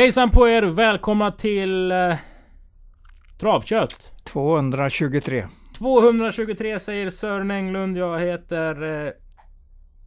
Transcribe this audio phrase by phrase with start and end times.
[0.00, 0.62] Hejsan på er!
[0.62, 2.14] Välkomna till eh,
[3.40, 4.12] Travkött.
[4.24, 5.46] 223.
[5.78, 7.96] 223 säger Sören Englund.
[7.98, 9.12] Jag heter eh,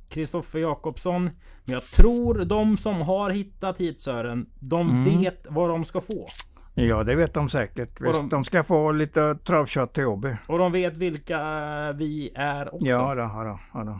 [0.09, 1.23] Kristoffer Jakobsson.
[1.23, 5.21] Men jag tror de som har hittat hit Sören, de Mm.
[5.21, 6.27] vet vad de ska få.
[6.73, 8.01] Ja, det vet de säkert.
[8.01, 8.43] Visst, de- de...
[8.43, 10.35] ska få lite travkött till Åby.
[10.47, 12.87] Och de vet vilka eh, vi är också.
[12.87, 13.99] Ja, då, ja, då, ja, då.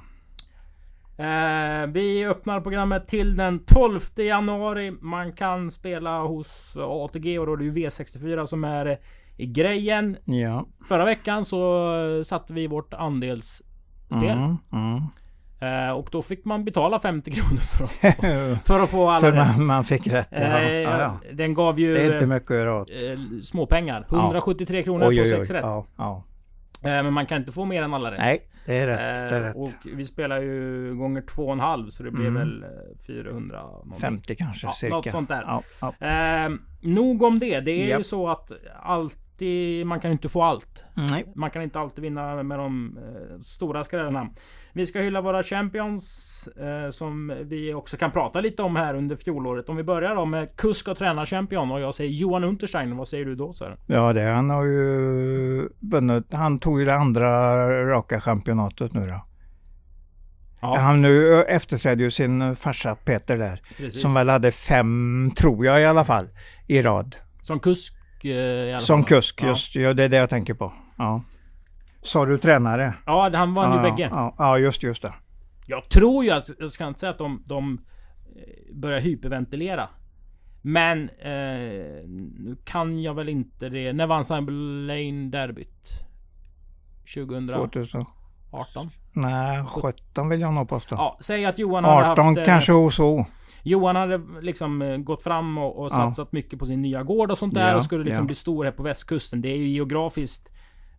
[1.17, 4.91] Eh, vi öppnar programmet till den 12 januari.
[5.01, 8.97] Man kan spela hos ATG och då är det ju V64 som är eh,
[9.37, 10.17] grejen.
[10.25, 10.65] Ja.
[10.87, 14.37] Förra veckan så satte vi vårt andelsspel.
[14.37, 15.01] Mm, mm.
[15.61, 19.31] Eh, och då fick man betala 50 kronor för att, för att få alla För
[19.31, 19.57] rätt.
[19.57, 20.29] man, man fick rätt.
[20.31, 21.19] Eh, ja, ja.
[21.33, 22.89] Den gav ju Det är inte mycket att göra åt.
[22.89, 24.05] eh, småpengar.
[24.09, 25.55] 173 kronor Oj, på oj, 6 oj.
[25.55, 25.63] rätt.
[25.65, 26.23] Ja, ja.
[26.83, 28.19] Eh, men man kan inte få mer än alla rätt.
[28.19, 29.29] Nej, det är rätt.
[29.29, 29.55] Det är Eh, rätt.
[29.55, 32.39] och vi spelar ju gånger två och en halv så det blir Mm.
[32.39, 32.69] väl eh,
[33.07, 33.99] 400 någonting.
[33.99, 34.95] 50 kanske, Ja, cirka.
[34.95, 35.41] något sånt där.
[35.47, 35.63] Ja,
[35.99, 36.07] ja.
[36.45, 37.59] Eh, nog om det.
[37.59, 38.05] Det är ju Japp.
[38.05, 38.51] så att
[39.43, 40.83] alltid, man kan inte få allt.
[40.93, 41.25] Nej.
[41.35, 44.29] Man kan inte alltid vinna med de eh, stora skrällarna.
[44.73, 49.15] Vi ska hylla våra champions eh, som vi också kan prata lite om här under
[49.15, 49.69] fjolåret.
[49.69, 52.97] Om vi börjar då med kusk och tränarchampion och jag säger Johan Unterstein.
[52.97, 53.77] Vad säger du då Sören?
[53.87, 56.33] Ja, det han har ju vunnit.
[56.33, 57.29] Han tog ju det andra
[57.85, 59.25] raka championatet nu då.
[60.61, 63.61] Ja, Han nu efterträdde ju sin farsa Peter där.
[63.77, 64.01] precis.
[64.01, 66.27] Som väl hade fem, tror jag i alla fall,
[66.67, 67.15] i rad.
[67.41, 67.93] Som kusk
[68.25, 69.07] eh, i alla Som fall.
[69.09, 69.47] kusk, Ja.
[69.47, 70.73] just ja, det är det jag tänker på.
[70.97, 71.21] Ja.
[72.01, 72.93] Sa du tränare?
[73.05, 74.09] Ja, han vann ju ja, bägge.
[74.13, 75.13] Ja, ja, just, just det.
[75.67, 77.81] Jag tror ju att, jag ska inte säga att de, de
[78.35, 79.89] eh, börjar hyperventilera.
[80.61, 81.29] Men eh,
[82.07, 83.93] nu kan jag väl inte det.
[83.93, 85.89] När vann Simon Lane derbyt?
[87.15, 87.69] 2018?
[87.69, 88.05] 2000.
[88.51, 88.89] 18?
[89.13, 90.95] Nej, 17 vill jag nog påstå.
[90.95, 92.37] Ja, säg att Johan hade 18 haft...
[92.37, 93.25] eh, kanske och så.
[93.63, 95.89] Johan hade liksom eh, gått fram och, och Ja.
[95.89, 98.25] satsat mycket på sin nya gård och sånt där Ja, och skulle liksom ja.
[98.25, 99.41] bli stor här på västkusten.
[99.41, 100.49] Det är ju geografiskt...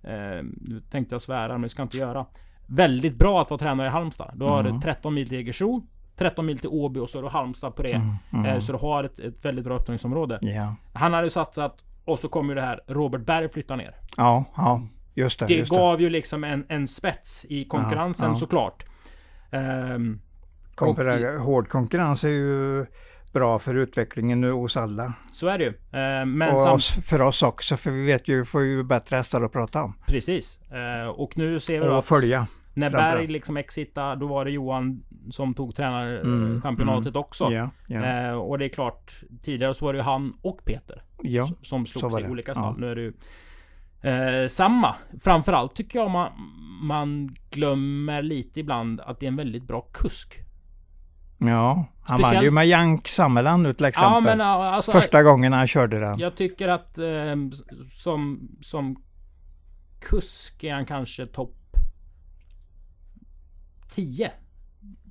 [0.03, 2.27] Eh, nu tänkte jag svära men det ska jag inte göra.
[2.67, 4.31] Väldigt bra att vara tränare i Halmstad.
[4.35, 4.81] Du har Mm.
[4.81, 5.83] 13 mil till Jägersro,
[6.17, 7.93] 13 mil till Åby och så har du Halmstad på det.
[7.93, 8.47] Mm, mm.
[8.47, 10.39] Eh, så du har ett, ett väldigt bra upptagningsområde.
[10.43, 10.75] Ja.
[10.93, 13.95] Han hade satsat och så kom ju det här Robert Berg flytta ner.
[14.17, 14.83] ja, ja,
[15.15, 15.47] just det.
[15.47, 18.37] Det just gav ju liksom en, en spets i konkurrensen Ja, ja.
[18.37, 18.85] såklart.
[19.51, 20.21] Ehm,
[20.75, 22.87] Konkurren- Hård konkurrens är ju
[23.33, 25.13] bra för utvecklingen nu hos alla.
[25.33, 25.73] så är det ju.
[25.93, 29.17] Ehm, men och samt- oss, för oss också, för vi vet ju, får ju bättre
[29.17, 29.95] hästar att prata om.
[30.07, 30.59] Precis.
[30.73, 32.47] Eh, och nu ser vi då Och följa.
[32.75, 32.91] när.
[32.91, 37.53] Berg liksom exitade, då var det Johan som tog Mm, tränarchampionatet också.
[37.53, 41.03] Ja, ja, Eh, och det är klart, tidigare så var det ju han och Peter
[41.23, 41.51] ja.
[41.63, 42.55] som slogs i olika Ja.
[42.55, 42.81] stall.
[42.81, 43.13] Nu är det ju
[44.43, 44.95] eh, samma.
[45.23, 46.31] Framförallt tycker jag man,
[46.83, 50.41] man glömmer lite ibland att det är en väldigt bra kusk.
[51.39, 51.85] Ja.
[52.07, 54.13] Han Speciellt- vann ju med Jank Sammeland till exempel.
[54.15, 56.19] Ja men alltså, Första gången han körde den.
[56.19, 57.35] Jag tycker att eh,
[57.93, 58.97] som, som
[60.01, 61.57] kusk är han kanske topp
[63.95, 64.31] 10.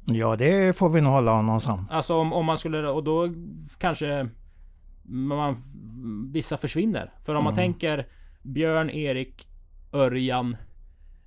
[0.06, 1.88] Ja, det får vi nog hålla honom som.
[1.92, 3.30] Alltså om, om man skulle, och då
[3.80, 4.30] kanske
[5.04, 5.64] man,
[6.34, 7.14] vissa försvinner.
[7.26, 7.64] För om man Mm.
[7.66, 8.08] tänker
[8.42, 9.48] Björn, Erik,
[9.94, 10.58] Örjan,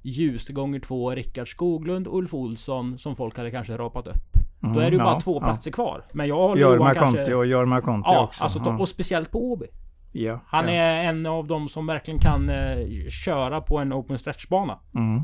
[0.03, 4.36] Ljus gånger två, Rickard Skoglund, Ulf Olsson som folk hade kanske rapat upp.
[4.61, 5.41] Då är det ju Mm, bara ja, två ja.
[5.47, 6.05] platser kvar.
[6.13, 7.35] Men jag Jorma Johan Conti kanske...
[7.35, 8.45] och Jorma Conti Ja, också.
[8.45, 8.79] alltså, ja.
[8.79, 9.67] och speciellt på Åby.
[10.13, 10.73] ja, Han ja.
[10.75, 12.77] är en av de som verkligen kan eh,
[13.25, 14.79] köra på en open stretch-bana.
[14.95, 15.17] Mm.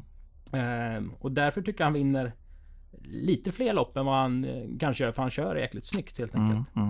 [0.52, 2.32] Eh, och därför tycker jag han vinner
[3.04, 5.12] lite fler lopp än vad han eh, kanske gör.
[5.12, 6.48] För han kör jäkligt snyggt helt Mm.
[6.50, 6.76] enkelt.
[6.76, 6.88] Mm.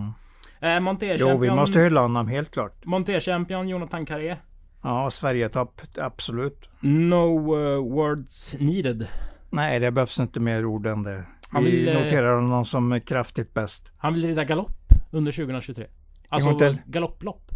[0.60, 2.84] Eh, Jo, Monté-champion vi måste hylla honom helt klart.
[2.84, 4.36] Monté-champion Jonathan Carré.
[4.82, 6.69] Ja, Sverigetopp, absolut.
[6.81, 9.06] No eh, words needed.
[9.50, 11.25] Nej, det behövs inte mer ord än det.
[11.52, 13.92] Han Vi vill, eh, noterar honom som kraftigt bäst.
[13.96, 15.86] Han vill rida galopp under 2023.
[16.28, 17.50] Alltså galopplopp.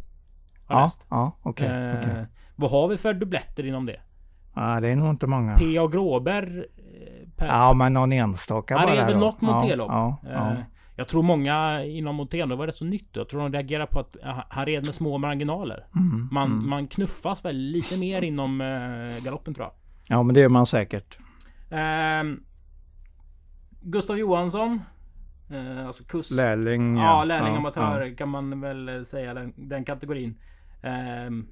[0.69, 1.67] Ja, ja, okej.
[1.67, 2.27] Eh, okej.
[2.57, 4.01] Vad har vi för dubbletter inom det?
[4.55, 5.57] Ja, det är nog inte många.
[5.59, 5.87] P.A.
[5.87, 6.59] Gråberg.
[6.59, 6.65] eh,
[7.37, 8.97] Per, Ja, men någon enstaka Han bara.
[8.97, 9.21] red väl då.
[9.21, 9.89] något ja, Monté-lopp.
[9.91, 10.51] Ja, ja.
[10.53, 10.59] Eh,
[10.97, 13.09] Jag tror många inom Montén, det var rätt så nytt.
[13.13, 14.17] Jag tror de reagerar på att
[14.49, 15.87] han red med små marginaler.
[15.97, 16.69] Mm, Man, mm.
[16.71, 19.73] man knuffas väl lite mer inom eh, galoppen tror jag.
[20.19, 21.19] ja, men det gör man säkert.
[21.71, 22.41] Ehm,
[23.89, 24.81] Gustav Johansson.
[25.51, 26.31] Eh, alltså kust...
[26.31, 26.97] Lärling.
[26.97, 28.17] Ja, lärling ja, amatör ja.
[28.17, 30.35] kan man väl eh, säga den, den kategorin.
[30.83, 31.47] Ehm,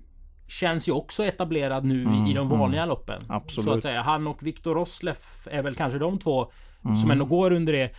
[0.48, 2.88] känns ju också etablerad nu Mm, i de vanliga mm.
[2.88, 3.22] loppen.
[3.28, 3.64] Absolut.
[3.64, 4.02] Så att säga.
[4.02, 6.52] Han och Viktor Rosleff är väl kanske de två
[6.84, 6.96] Mm.
[6.96, 7.90] som ändå går under det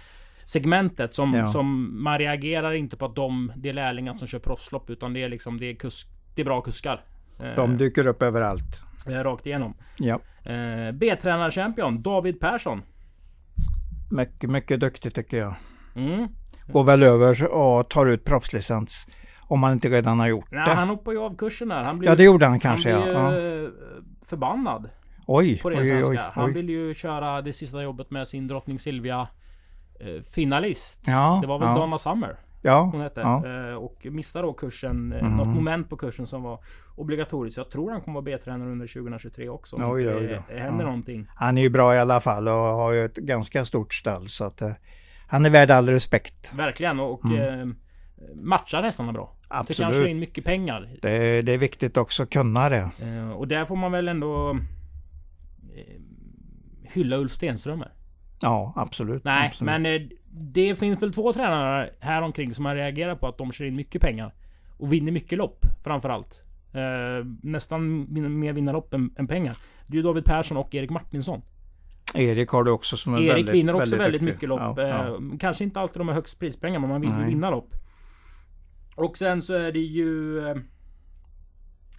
[0.46, 1.16] segmentet.
[1.16, 1.48] Som, Ja.
[1.48, 4.90] som man reagerar inte på att de, det är lärlingar som kör proffslopp.
[4.90, 7.02] Utan det är liksom, det är, kusk, det är bra kuskar.
[7.40, 8.82] Eh, De dyker upp överallt.
[9.08, 9.74] eh, rakt igenom.
[9.98, 10.20] Ja.
[10.52, 12.82] Eh, B-tränarchampion David Persson.
[14.16, 15.56] Mycket, mycket duktig tycker jag.
[15.96, 16.28] Mm.
[16.68, 19.08] Går väl över och tar ut proffslicens.
[19.48, 20.72] Om han inte redan har gjort Nej, det.
[20.74, 21.84] han hoppade ju av kursen där.
[21.84, 23.64] Han blev, Ja, det gjorde han kanske han blev ja.
[23.64, 23.70] eh,
[24.26, 24.90] förbannad
[25.28, 26.32] Oj, på oj, ren oj, svenska.
[26.34, 26.54] Han oj.
[26.54, 29.28] ville ju köra det sista jobbet med sin drottning Silvia
[30.00, 31.00] eh, finalist.
[31.06, 32.36] Ja, Det var väl ja, Donna Summer
[32.66, 33.20] ja, hon hette.
[33.22, 33.70] ja.
[33.70, 35.38] Eh, och missade då kursen, eh, Mhm.
[35.38, 36.60] något moment på kursen som var
[36.96, 37.58] obligatoriskt.
[37.58, 39.76] Jag tror han kommer vara B-tränare under 2023 också.
[39.76, 40.86] Om Oj, oj, det händer Ja.
[40.90, 41.28] någonting.
[41.36, 44.44] Han är ju bra i alla fall och har ju ett ganska stort stall så
[44.46, 44.72] att eh,
[45.28, 46.52] han är värd all respekt.
[46.54, 47.00] Verkligen.
[47.00, 47.70] Och Mm.
[47.70, 47.76] eh,
[48.36, 49.32] matchar hästarna bra.
[49.50, 50.10] Jag tycker han Absolut.
[50.12, 50.90] in mycket pengar.
[51.02, 52.90] Det, det är viktigt också att kunna det.
[53.02, 54.50] Eh, och där får man väl ändå
[55.76, 56.02] eh,
[56.84, 57.92] hylla Ulf Stenströmer.
[58.42, 59.24] Ja, absolut.
[59.24, 59.66] Nej, absolut.
[59.82, 63.66] men det finns väl två tränare här omkring som har reagerat på att de kör
[63.66, 64.34] in mycket pengar.
[64.78, 66.44] Och vinner mycket lopp framförallt.
[66.74, 68.08] Eh, nästan
[68.40, 69.58] mer vinner lopp än, än pengar.
[69.88, 71.42] Det är ju David Persson och Erik Martinsson.
[72.14, 74.34] Erik har du också som är Erik väldigt, vinner också väldigt, duktig.
[74.34, 74.78] mycket lopp.
[74.78, 75.08] Ja, ja.
[75.08, 77.70] Eh, kanske inte alltid de har högst prispengar men man vill ju vinna lopp.
[78.96, 80.56] Och sen så är det ju eh,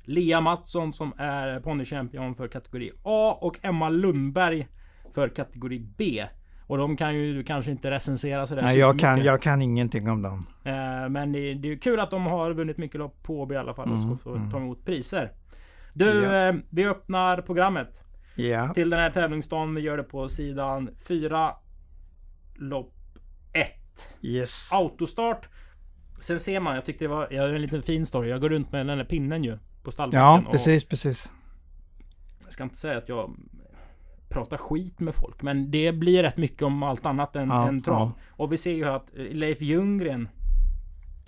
[0.04, 4.68] Lea Mattsson som är ponnychampion för kategori A och Emma Lundberg
[5.14, 6.26] för kategori B.
[6.66, 10.22] Och de kan ju kanske inte recensera sådär Nej, jag kan, jag kan ingenting om
[10.22, 10.46] dem.
[10.64, 13.58] Eh, Men det, det är kul att de har vunnit mycket lopp på Åby i
[13.58, 14.50] alla fall och Mm, ska få mm.
[14.50, 15.32] ta emot priser.
[15.94, 16.48] Du, Ja.
[16.48, 18.02] eh, vi öppnar programmet
[18.36, 19.74] Ja, till den här tävlingsdagen.
[19.74, 21.50] Vi gör det på sidan 4
[22.54, 22.94] Lopp
[23.52, 23.66] 1
[24.22, 24.68] yes.
[24.72, 25.48] Autostart
[26.20, 28.30] Sen ser man, jag tyckte det var, jag en liten fin story.
[28.30, 31.30] Jag går runt med den där pinnen ju På stallbacken Ja, precis, precis.
[32.44, 33.36] Jag ska inte säga att jag
[34.36, 37.82] Pratar skit med folk Men det blir rätt mycket om allt annat än, Ja, än
[37.82, 40.28] trav Och vi ser ju att Leif Ljunggren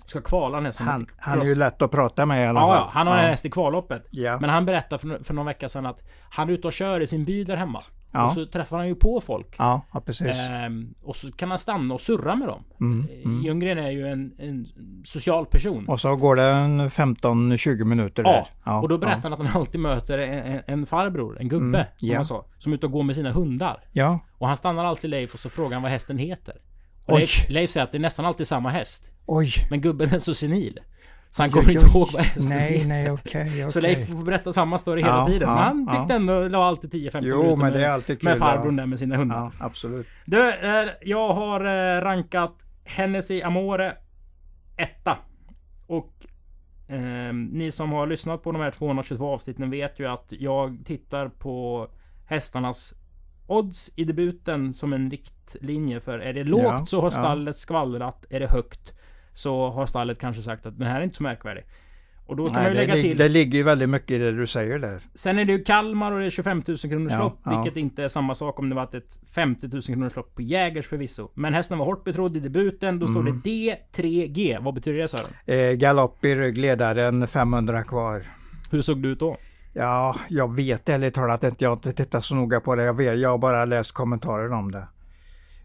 [0.05, 2.75] Ska kvala nästan Han, han är ju lätt att prata med i alla Ja, fall.
[2.77, 4.07] ja, han har en häst i kvalloppet.
[4.09, 4.39] Ja.
[4.39, 7.07] Men han berättade för, för någon vecka sedan att Han är ute och kör i
[7.07, 8.25] sin by där hemma Ja.
[8.25, 10.37] Och så träffar han ju på folk Ja, ja, precis.
[10.37, 12.63] Ehm, och så kan han stanna och surra med dem.
[12.81, 13.43] Mm, Eh, mm.
[13.45, 14.67] Ljunggren är ju en, en
[15.05, 15.87] social person.
[15.89, 18.79] Och så går det en 15-20 minuter ja, där.
[18.81, 22.07] och då berättar han att han alltid möter en, en, farbror, en gubbe, Mm, som
[22.09, 22.15] ja.
[22.15, 22.45] han sa.
[22.59, 23.83] Som är ute och går med sina hundar.
[23.91, 26.55] Ja, Och han stannar alltid Leif och så frågar han vad hästen heter.
[27.05, 27.19] Och Oj.
[27.19, 29.11] Leif, Leif säger att det är nästan alltid samma häst.
[29.25, 29.51] oj.
[29.69, 30.79] Men gubben är så senil.
[31.31, 33.71] Så han kommer inte ihåg vad hästen Nej, nej, okej, okej.
[33.71, 35.49] Så Leif får berätta samma story hela Ja, tiden.
[35.49, 36.15] ja, men han tyckte ja.
[36.15, 38.29] ändå, la alltid 10-15 Jo, minuter men det är med, alltid kul.
[38.29, 38.81] med farbrorn ja.
[38.81, 39.37] där med sina hundar.
[39.37, 40.07] Ja, absolut.
[40.25, 42.55] Du, eh, jag har eh, rankat
[42.85, 43.95] Hennessy Amore
[44.77, 45.17] etta.
[45.87, 46.13] Och
[46.87, 51.27] eh, ni som har lyssnat på de här 222 avsnitten vet ju att jag tittar
[51.29, 51.87] på
[52.25, 52.93] hästarnas
[53.47, 55.99] odds i debuten som en riktlinje.
[55.99, 57.11] För är det lågt Ja, så har ja.
[57.11, 58.25] stallet skvallrat.
[58.29, 58.93] Är det högt
[59.39, 61.63] så har stallet kanske sagt att den här är inte så märkvärdig.
[62.25, 63.17] Och då kan man Nej, ju det, lägga lig- till.
[63.17, 64.99] det ligger ju väldigt mycket i det du säger där.
[65.15, 67.39] Sen är det ju Kalmar och det är 25 000 kronors Ja, lopp.
[67.45, 67.61] ja.
[67.61, 70.87] Vilket inte är samma sak om det varit ett 50 000 kronors lopp på Jägers
[70.87, 71.29] förvisso.
[71.33, 72.99] Men hästen var hårt betrodd i debuten.
[72.99, 73.41] Då står Mm.
[73.43, 74.57] det D3G.
[74.61, 75.31] Vad betyder det Sören?
[75.45, 78.23] Eh, galopp i ryggledaren, 500 kvar.
[78.71, 79.37] Hur såg det ut då?
[79.73, 81.63] Ja, jag vet ärligt talat inte.
[81.65, 82.83] Jag har inte tittat så noga på det.
[82.83, 84.87] Jag, vet, jag har bara läst kommentarer om det.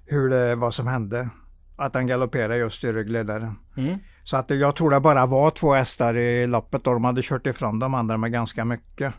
[0.07, 1.29] Hur det, vad som hände.
[1.77, 3.55] Att han galopperade just i ryggledaren.
[3.77, 3.99] Mm.
[4.23, 7.47] Så att jag tror det bara var två hästar i loppet och de hade kört
[7.47, 9.15] ifrån de andra med ganska mycket.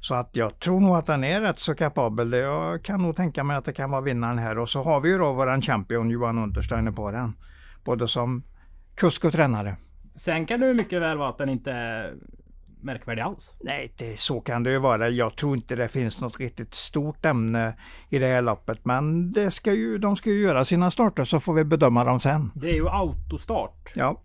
[0.00, 2.32] Så att jag tror nog att den är rätt så kapabel.
[2.32, 4.58] Jag kan nog tänka mig att det kan vara vinnaren här.
[4.58, 7.32] Och så har vi ju då våran champion Johan Untersteiner på den.
[7.84, 8.42] Både som
[8.94, 9.76] kusk och tränare.
[10.14, 12.04] Sen kan det mycket väl vara att den inte
[12.82, 13.54] märkvärdig alls.
[13.60, 15.08] Nej, det, så kan det ju vara.
[15.08, 17.74] Jag tror inte det finns något riktigt stort ämne
[18.08, 18.84] i det här loppet.
[18.84, 22.20] Men det ska ju, de ska ju göra sina starter så får vi bedöma dem
[22.20, 22.50] sen.
[22.54, 23.92] Det är ju autostart.
[23.94, 24.20] Ja.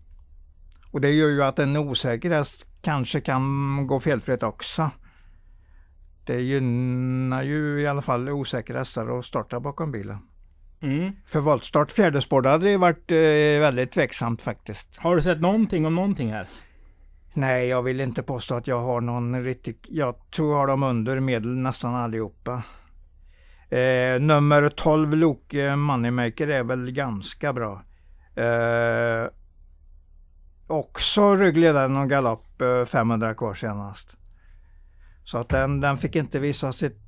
[0.90, 4.90] Och det gör ju att en osäker häst kanske kan gå felfritt också.
[6.24, 10.18] Det gynnar ju i alla fall osäkra hästar att starta bakom bilen.
[10.80, 11.12] Mm.
[11.26, 14.96] För voltstart fjärde spår det hade det varit eh, väldigt tveksamt faktiskt.
[14.96, 16.48] Har du sett någonting om någonting här?
[17.38, 19.86] Nej, jag vill inte påstå att jag har någon riktig...
[19.88, 22.62] Jag tror jag har dem under medel nästan allihopa.
[23.68, 27.82] Eh, nummer 12 Loke Moneymaker är väl ganska bra.
[28.34, 29.30] Eh,
[30.66, 34.16] också ryggledaren och galopp eh, 500 kvar senast.
[35.24, 36.98] Så att den, den fick inte visa sitt,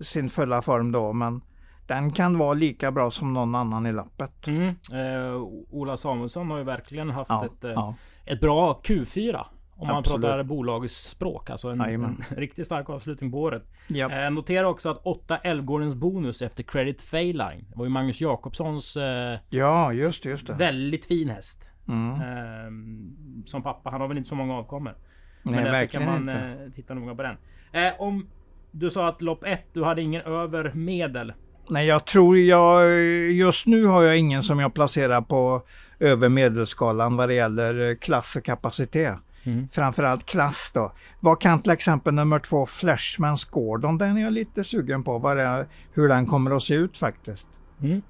[0.00, 1.40] sin fulla form då men
[1.86, 4.46] den kan vara lika bra som någon annan i loppet.
[4.46, 4.68] Mm.
[4.68, 5.36] Eh,
[5.70, 7.94] Ola Samuelsson har ju verkligen haft Ja, ett, eh, ja.
[8.24, 9.44] ett bra Q4.
[9.76, 10.22] Om man Absolut.
[10.22, 11.50] pratar bolagets språk.
[11.50, 13.62] Alltså en, en riktigt stark avslutning på året.
[13.86, 14.10] Ja.
[14.24, 17.64] Eh, notera också att 8 Älvgårdens bonus efter Credit Failine.
[17.70, 20.52] Det var ju Magnus Jakobssons eh, ja, just det, just det.
[20.52, 21.68] väldigt fin häst.
[21.88, 22.10] Mm.
[22.12, 23.90] Eh, som pappa.
[23.90, 24.94] Han har väl inte så många avkommor.
[25.42, 26.62] Men Nej, därför verkligen kan man inte.
[26.64, 27.36] eh, titta noga på den.
[27.72, 28.26] Eh, om
[28.70, 31.32] du sa att lopp 1, du hade ingen över medel.
[31.68, 32.90] Nej, jag tror jag...
[33.32, 35.62] Just nu har jag ingen som jag placerar på
[36.00, 39.16] över medelskalan vad det gäller klass och kapacitet.
[39.44, 39.68] Mm.
[39.68, 40.92] Framförallt klass då.
[41.20, 45.36] Vad kan till exempel nummer två Flashmans Gordon, den är jag lite sugen på vad
[45.36, 47.48] det, hur den kommer att se ut faktiskt.
[47.82, 48.02] Mm.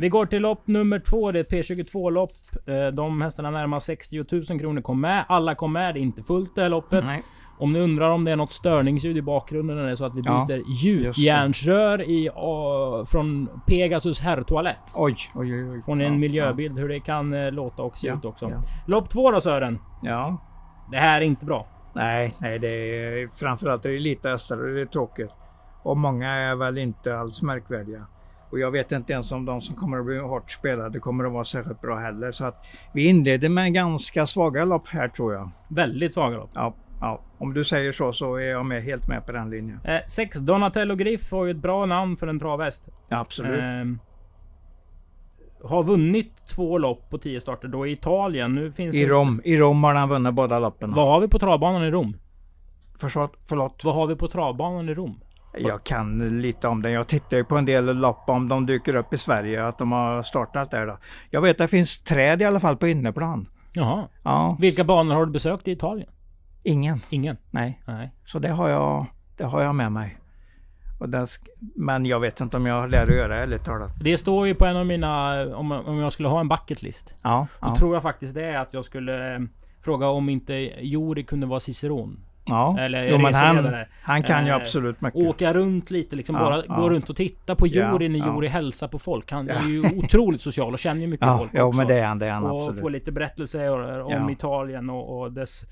[0.00, 1.32] Vi går till lopp nummer två.
[1.32, 2.32] Det är ett P22-lopp.
[2.66, 5.24] Eh, de hästarna närmar 60 000 kronor kom med.
[5.28, 5.94] Alla kom med.
[5.94, 7.04] Det är inte fullt det här loppet.
[7.04, 7.22] Nej.
[7.58, 10.50] Om ni undrar om det är något störningsljud i bakgrunden eller så att vi byter
[10.50, 14.82] ja, gjutjärnsrör i, uh, från Pegasus herrtoalett.
[14.94, 15.70] Oj, oj, oj.
[15.70, 15.82] oj.
[15.82, 16.82] Får ni en ja, miljöbild ja.
[16.82, 18.62] hur det kan uh, låta och se ja, ut också.
[18.86, 19.78] Lopp två då Sören.
[20.02, 20.49] Ja.
[20.90, 21.66] Det här är inte bra.
[21.94, 25.34] Nej, nej det är framförallt är det lite hästar och det är tråkigt.
[25.82, 28.06] Och många är väl inte alls märkvärdiga.
[28.50, 31.32] Och jag vet inte ens om de som kommer att bli hårt spelade kommer att
[31.32, 32.30] vara särskilt bra heller.
[32.32, 35.50] Så att vi inleder med ganska svaga lopp här tror jag.
[35.68, 36.50] Väldigt svaga lopp.
[36.54, 37.20] Ja, ja.
[37.38, 39.80] om du säger så så är jag med, helt med på den linjen.
[39.84, 42.88] Eh, sex Donatello Griff har ju ett bra namn för en travhäst.
[43.08, 43.60] Ja, absolut.
[43.60, 44.09] Eh,
[45.64, 48.54] har vunnit två lopp på tio starter då i Italien.
[48.54, 49.40] Nu finns I Rom.
[49.44, 50.94] I Rom har han vunnit båda loppen.
[50.94, 52.16] Vad har vi på travbanan i Rom?
[52.98, 53.32] Förlåt?
[53.48, 53.84] förlåt?
[53.84, 55.20] Vad har vi på travbanan i Rom?
[55.58, 56.92] Jag kan lite om den.
[56.92, 59.92] Jag tittar ju på en del lopp om de dyker upp i Sverige, att de
[59.92, 60.98] har startat där då.
[61.30, 63.48] Jag vet att det finns träd i alla fall på inneplan.
[63.72, 64.08] Jaha.
[64.22, 64.56] Ja.
[64.60, 66.10] Vilka banor har du besökt i Italien?
[66.62, 67.00] Ingen.
[67.10, 67.36] Ingen?
[67.50, 67.82] Nej.
[67.86, 68.14] Nej.
[68.24, 70.16] Så det har jag, det har jag med mig.
[71.06, 71.26] Den,
[71.74, 73.92] men jag vet inte om jag lär att göra ärligt talat.
[74.00, 77.14] Det står ju på en av mina, om, om jag skulle ha en bucket list.
[77.22, 77.76] Ja, då ja.
[77.76, 79.40] tror jag faktiskt det är att jag skulle eh,
[79.84, 82.20] fråga om inte Jori kunde vara ciceron.
[82.44, 85.20] Ja, Eller jo, men han, han kan ju eh, absolut mycket.
[85.20, 86.36] Åka runt lite liksom.
[86.36, 86.76] Ja, bara ja.
[86.76, 88.52] gå runt och titta på Juri när Juri ja.
[88.52, 89.32] hälsar på folk.
[89.32, 92.18] Han är ju otroligt social och känner ju mycket folk ja, men det är han.
[92.18, 92.80] Det är han och absolut.
[92.80, 95.64] får lite berättelser om Italien och, och, dess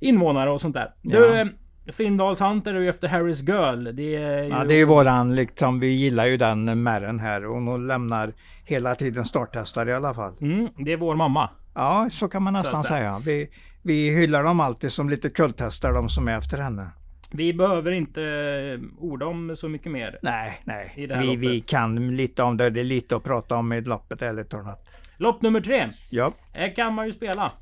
[0.00, 0.92] invånare och sånt där.
[1.02, 1.52] Du,
[1.92, 3.84] Findals Hunter är ju efter Harris Girl.
[3.92, 4.48] Det är ju...
[4.48, 5.80] Ja, det är ju våran liksom.
[5.80, 7.46] Vi gillar ju den märren här.
[7.46, 8.32] Och hon lämnar
[8.64, 10.34] hela tiden starthästar i alla fall.
[10.40, 11.50] Mm, det är vår mamma.
[11.74, 13.22] Ja, så kan man nästan säga.
[13.24, 13.50] Vi,
[13.82, 16.86] vi hyllar dem alltid som lite kulthästar, de som är efter henne.
[17.32, 20.18] Vi behöver inte eh, orda om så mycket mer.
[20.22, 20.92] Nej, nej.
[20.96, 22.70] vi, vi kan lite om det.
[22.70, 24.86] Det är lite att prata om i loppet, ärligt talat.
[25.16, 25.88] Lopp nummer tre.
[26.10, 26.32] Ja.
[26.52, 27.52] Här kan man ju spela.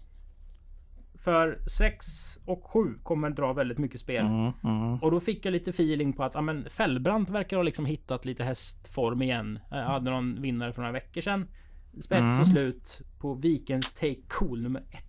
[1.21, 2.07] För 6
[2.45, 4.27] och 7 kommer dra väldigt mycket spel.
[4.27, 4.95] Mm, mm.
[5.03, 8.25] Och då fick jag lite feeling på att ja, men Fällbrant verkar ha liksom hittat
[8.25, 9.59] lite hästform igen.
[9.71, 11.49] Jag hade någon vinnare för några veckor sedan.
[11.93, 12.41] Spets mm.
[12.41, 15.05] och slut på Vikens Take Cool nummer 1.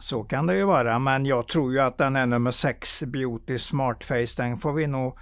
[0.00, 3.58] Så kan det ju vara, men jag tror ju att den är nummer 6, Beauty
[3.58, 5.18] Smartface, den får vi nog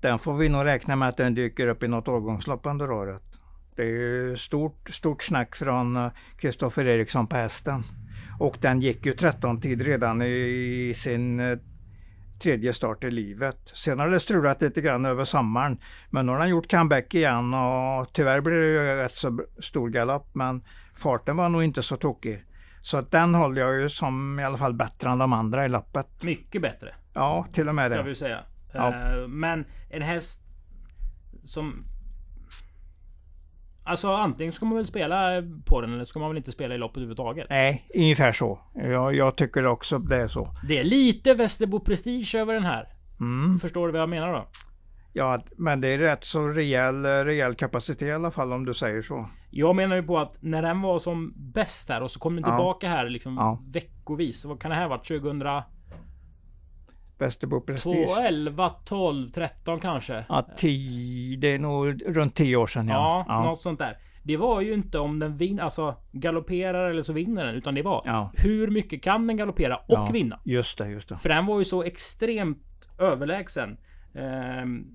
[0.00, 3.22] den får vi nog räkna med att den dyker upp i något årgångslopp under året.
[3.76, 7.82] Det är ju stort, stort snack från Kristoffer eh, Eriksson på hästen.
[8.40, 11.58] Och den gick ju 13 tid redan i sin eh,
[12.42, 13.58] tredje start i livet.
[13.64, 15.78] Sen har det strulat lite grann över sommaren.
[16.10, 19.88] Men nu har den gjort comeback igen och tyvärr blev det ju rätt så stor
[19.88, 20.34] galopp.
[20.34, 22.44] Men farten var nog inte så tokig.
[22.82, 25.68] Så att den håller jag ju som i alla fall bättre än de andra i
[25.68, 26.22] loppet.
[26.22, 26.94] Mycket bättre.
[27.14, 27.96] Ja, till och med det.
[27.96, 28.40] Jag vill säga.
[28.72, 28.88] Ja.
[28.88, 30.44] Uh, men en häst
[31.44, 31.84] som...
[33.90, 36.78] Alltså antingen ska man väl spela på den eller ska man väl inte spela i
[36.78, 37.46] loppet överhuvudtaget?
[37.50, 38.58] Nej, ungefär så.
[38.74, 40.48] Jag, jag tycker också det är så.
[40.68, 42.88] Det är lite Västerbo Prestige över den här.
[43.20, 43.58] Mm.
[43.58, 44.46] Förstår du vad jag menar då?
[45.12, 49.02] Ja, men det är rätt så rejäl, rejäl kapacitet i alla fall om du säger
[49.02, 49.28] så.
[49.50, 52.44] Jag menar ju på att när den var som bäst här och så kom den
[52.44, 52.92] tillbaka ja.
[52.92, 53.62] här liksom ja.
[53.72, 54.44] veckovis.
[54.44, 55.06] Vad kan det här varit?
[55.08, 55.42] 2000?
[57.20, 58.08] Västerbo Prestige.
[58.20, 60.24] 11, 12, 13 kanske?
[60.28, 63.24] Ja, 10, det är nog runt 10 år sedan ja.
[63.28, 63.44] ja.
[63.44, 63.96] något sånt där.
[64.22, 67.54] Det var ju inte om den vinner, alltså galopperar eller så vinner den.
[67.54, 68.32] Utan det var ja.
[68.34, 70.40] hur mycket kan den galoppera och ja, vinna?
[70.44, 71.18] Just det, just det.
[71.18, 73.76] För den var ju så extremt överlägsen.
[74.14, 74.86] Ehm,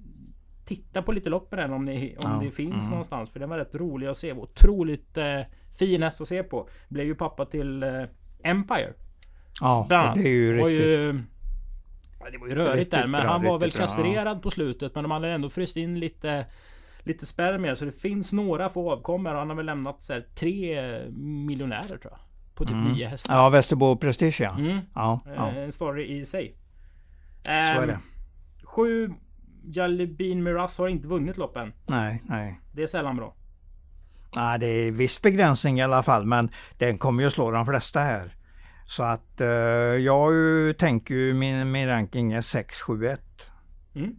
[0.65, 2.39] titta på lite lopp med den om, ni, om ja.
[2.43, 2.89] det finns mm.
[2.89, 3.29] någonstans.
[3.29, 4.33] För den var rätt rolig att se.
[4.33, 5.41] Otroligt eh,
[5.79, 6.69] fin häst att se på.
[6.87, 8.03] Blev ju pappa till eh,
[8.43, 8.93] Empire.
[9.61, 10.79] Ja, det är ju riktigt.
[10.79, 11.23] Ju,
[12.31, 13.07] det var ju rörigt där.
[13.07, 14.41] Men bra, han var väl kastrerad ja.
[14.41, 14.95] på slutet.
[14.95, 16.45] Men de hade ändå fryst in lite
[17.05, 17.75] Lite spermier.
[17.75, 19.33] Så det finns några få avkommor.
[19.33, 20.81] Han har väl lämnat så här, tre
[21.17, 22.19] miljonärer tror jag.
[22.55, 22.91] På typ mm.
[22.91, 23.35] nio hästar.
[23.35, 24.57] Ja, Västerbo Prestige ja.
[24.57, 24.79] Mm.
[24.95, 25.51] ja, ja.
[25.51, 26.55] En story i sig.
[27.41, 27.99] Så är ehm, det.
[28.63, 29.13] Sju
[29.63, 31.73] Jalibin Miraz har inte vunnit loppen.
[31.85, 32.59] Nej, nej.
[32.73, 33.35] Det är sällan bra.
[34.35, 37.65] Nej, det är viss begränsning i alla fall, men den kommer ju att slå de
[37.65, 38.35] flesta här.
[38.85, 39.47] Så att uh,
[39.97, 40.33] jag
[40.77, 43.21] tänker ju min, min ranking är 6, 7, 1.
[43.95, 44.15] Mm.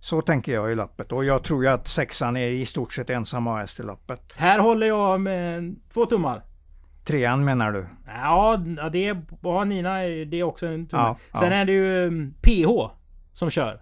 [0.00, 3.10] Så tänker jag i loppet och jag tror ju att sexan är i stort sett
[3.10, 4.32] ensam AS i loppet.
[4.36, 6.42] Här håller jag med två tummar.
[7.04, 7.86] Trean menar du?
[8.06, 8.56] Ja,
[8.92, 11.02] det är, ja, Nina det är också en tumme.
[11.02, 11.56] Ja, Sen ja.
[11.56, 12.10] är det ju
[12.42, 12.90] PH mm,
[13.32, 13.80] som kör.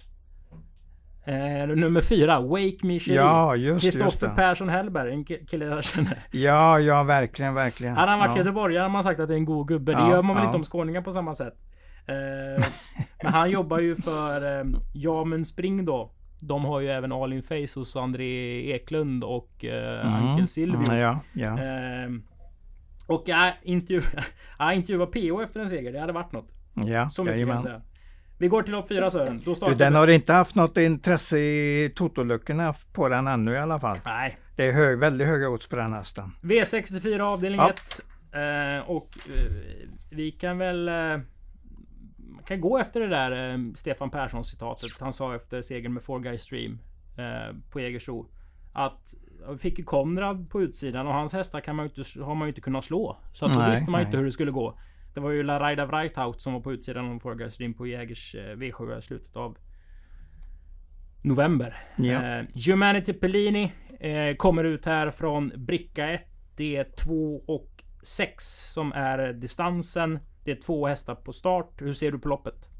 [1.26, 3.21] Eh, nummer fyra, Wake Me Cherie.
[3.21, 4.35] Ja, just, Kristoffer det.
[4.35, 6.18] Persson Hellberg, en ki- kille jag känner.
[6.30, 7.97] Ja, ja, verkligen, verkligen.
[7.97, 8.37] Han har varit ja.
[8.38, 9.92] göteborgare har man sagt att det är en god gubbe.
[9.92, 10.49] Det Ja, gör man väl ja.
[10.49, 11.54] inte om skåningar på samma sätt.
[12.06, 12.64] Eh,
[13.23, 16.12] men han jobbar ju för eh, Ja men spring då.
[16.40, 20.12] De har ju även All In Face hos André Eklund och eh, Mm.
[20.14, 20.85] Ankel Silvio.
[20.88, 21.52] Mm, ja, ja.
[21.52, 22.11] Eh,
[23.06, 24.25] och jag intervjuade
[24.59, 25.92] jag intervjuade PO efter en seger.
[25.92, 26.49] Det hade varit något.
[26.75, 27.80] ja Så mycket kan jag säga.
[28.38, 29.42] Vi går till lopp fyra Sören.
[29.44, 29.98] Då startar den vi.
[29.98, 33.98] har inte haft något intresse i totoluckorna på den ännu i alla fall.
[34.04, 34.38] Nej.
[34.56, 36.30] Det är hög, väldigt höga odds på den hästen.
[36.42, 37.70] V64 avdelning Ja.
[37.70, 38.00] 1.
[38.32, 39.52] Eh, och eh,
[40.12, 40.88] vi kan väl...
[40.88, 41.18] Eh,
[42.46, 46.20] kan gå efter det där eh, Stefan Persson citatet han sa efter segern med Four
[46.20, 46.78] Guys Stream
[47.18, 48.26] eh, på Jägersro.
[48.72, 49.14] Att
[49.52, 52.48] vi fick ju Konrad på utsidan och hans hästar kan man inte, har man ju
[52.48, 53.16] inte kunnat slå.
[53.32, 54.08] Så att då Nej, visste man ju nej.
[54.08, 54.78] inte hur det skulle gå.
[55.16, 58.35] Det var ju La Raida Wrightout som var på utsidan av Guys Stream på Jägers
[58.35, 59.58] eh, V7 i slutet av
[61.23, 61.76] november.
[61.96, 62.38] Ja.
[62.38, 66.23] Eh, Humanity Pellini eh, kommer ut här från bricka 1.
[66.56, 70.18] Det är 2 och 6 som är distansen.
[70.44, 71.73] Det är två hästar på start.
[71.78, 72.70] Hur ser du på loppet?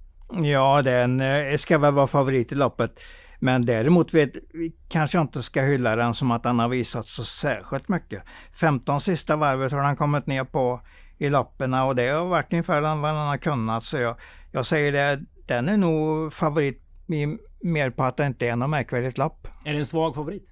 [0.43, 3.01] Ja, den eh, ska väl vara favorit i loppet.
[3.39, 7.25] Men däremot vet, vi kanske inte ska hylla den som att han har visat så
[7.25, 8.23] särskilt mycket.
[8.61, 10.81] 15 sista varvet har han kommit ner på
[11.19, 13.85] i loppen och det har varit ungefär vad han har kunnat.
[13.85, 14.17] Så jag,
[14.53, 17.27] jag säger det, den är nog favorit i,
[17.61, 19.49] mer på att det inte är något märkvärdigt lopp.
[19.65, 20.49] Är det en svag favorit?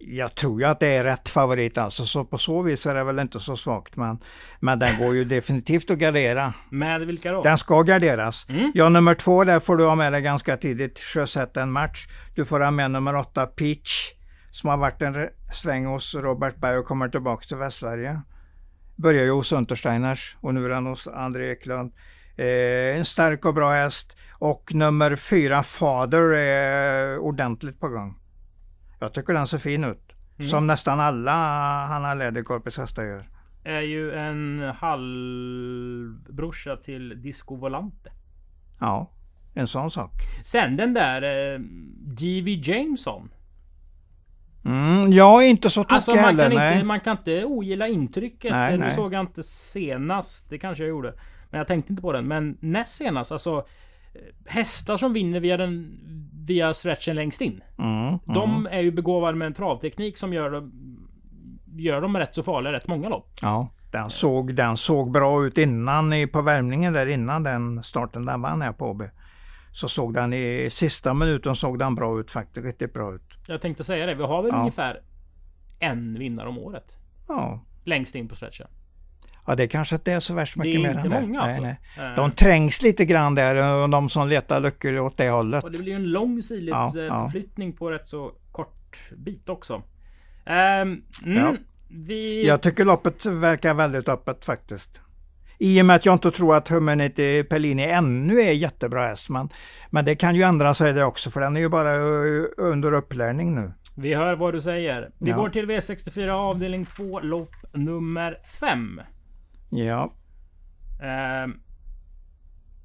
[0.00, 3.04] Jag tror ju att det är rätt favorit alltså, så på så vis är det
[3.04, 3.96] väl inte så svagt.
[3.96, 4.18] Men,
[4.60, 6.54] men den går ju definitivt att gardera.
[6.70, 7.42] Med vilka då?
[7.42, 8.46] Den ska garderas.
[8.48, 8.72] Mm.
[8.74, 10.98] Ja, nummer två där får du ha med dig ganska tidigt.
[10.98, 12.06] Sjösätta en match.
[12.34, 14.12] Du får ha med nummer åtta, Peach.
[14.50, 18.22] Som har varit en sväng hos Robert Berg och kommer tillbaka till Västsverige.
[18.98, 21.92] Börjar ju hos Untersteiners och nu är han hos André Eklund.
[22.36, 24.16] Eh, en stark och bra häst.
[24.32, 28.18] Och nummer fyra, Fader, är ordentligt på gång.
[29.00, 30.12] Jag tycker den ser fin ut.
[30.38, 30.48] Mm.
[30.48, 31.32] Som nästan alla
[31.86, 33.28] Hanna Läderkorpes hästar gör.
[33.64, 38.12] Är ju en halvbrorsa till Disco Volante.
[38.80, 39.10] Ja,
[39.54, 40.12] en sån sak.
[40.44, 41.58] Sen den där eh,
[42.00, 42.50] D.V.
[42.50, 43.30] Jameson.
[44.68, 46.50] Mm, jag är inte så tokig Alltså man heller.
[46.50, 46.74] kan, nej.
[46.74, 48.50] inte, man kan inte ogilla intrycket.
[48.52, 50.50] Nej, nu såg jag inte senast.
[50.50, 51.14] Det kanske jag gjorde.
[51.50, 52.24] Men jag tänkte inte på den.
[52.28, 53.56] Men näst senast, alltså.
[53.56, 53.62] eh,
[54.46, 55.98] Hästar som vinner via den
[56.46, 57.60] via stretchen längst in.
[57.78, 60.72] Mm, De är ju begåvade med en travteknik som gör dem
[61.76, 63.28] Gör dem rätt så farliga rätt många lopp.
[63.42, 68.24] Ja, den såg, den såg bra ut innan i, på värmningen där innan den starten
[68.24, 69.02] den vann här på AB.
[69.72, 73.27] Så såg den i sista minuten såg den bra ut faktiskt, riktigt bra ut.
[73.48, 74.14] Jag tänkte säga det.
[74.14, 74.58] Vi har väl Ja.
[74.60, 75.00] ungefär
[75.78, 76.96] en vinnare om året.
[77.28, 78.66] Ja, Längst in på stretchen.
[79.46, 81.20] ja det kanske inte är så värst mycket är mer inte än det.
[81.20, 81.62] många alltså.
[81.62, 82.06] Nej, nej.
[82.10, 85.64] Eh, De trängs lite grann där, och de som letar luckor åt det hållet.
[85.64, 87.06] Och det blir ju en lång sidleds Ja, eh,
[87.56, 87.72] ja.
[87.78, 89.82] på rätt så kort bit också.
[90.46, 91.54] Ehm, mm, Ja.
[91.90, 92.46] Vi...
[92.46, 95.00] Jag tycker loppet verkar väldigt öppet faktiskt.
[95.58, 99.30] I och med att jag inte tror att Humanity Pellini ännu är jättebra häst.
[99.30, 99.48] Men,
[99.90, 102.92] men det kan ju ändra sig det också för den är ju bara eh, under
[102.92, 103.72] upplärning nu.
[103.96, 105.10] Vi hör vad du säger.
[105.18, 105.36] Vi Ja.
[105.36, 109.00] går till V64 avdelning 2 lopp nummer 5.
[109.70, 110.12] Ja,
[111.02, 111.60] Ehm,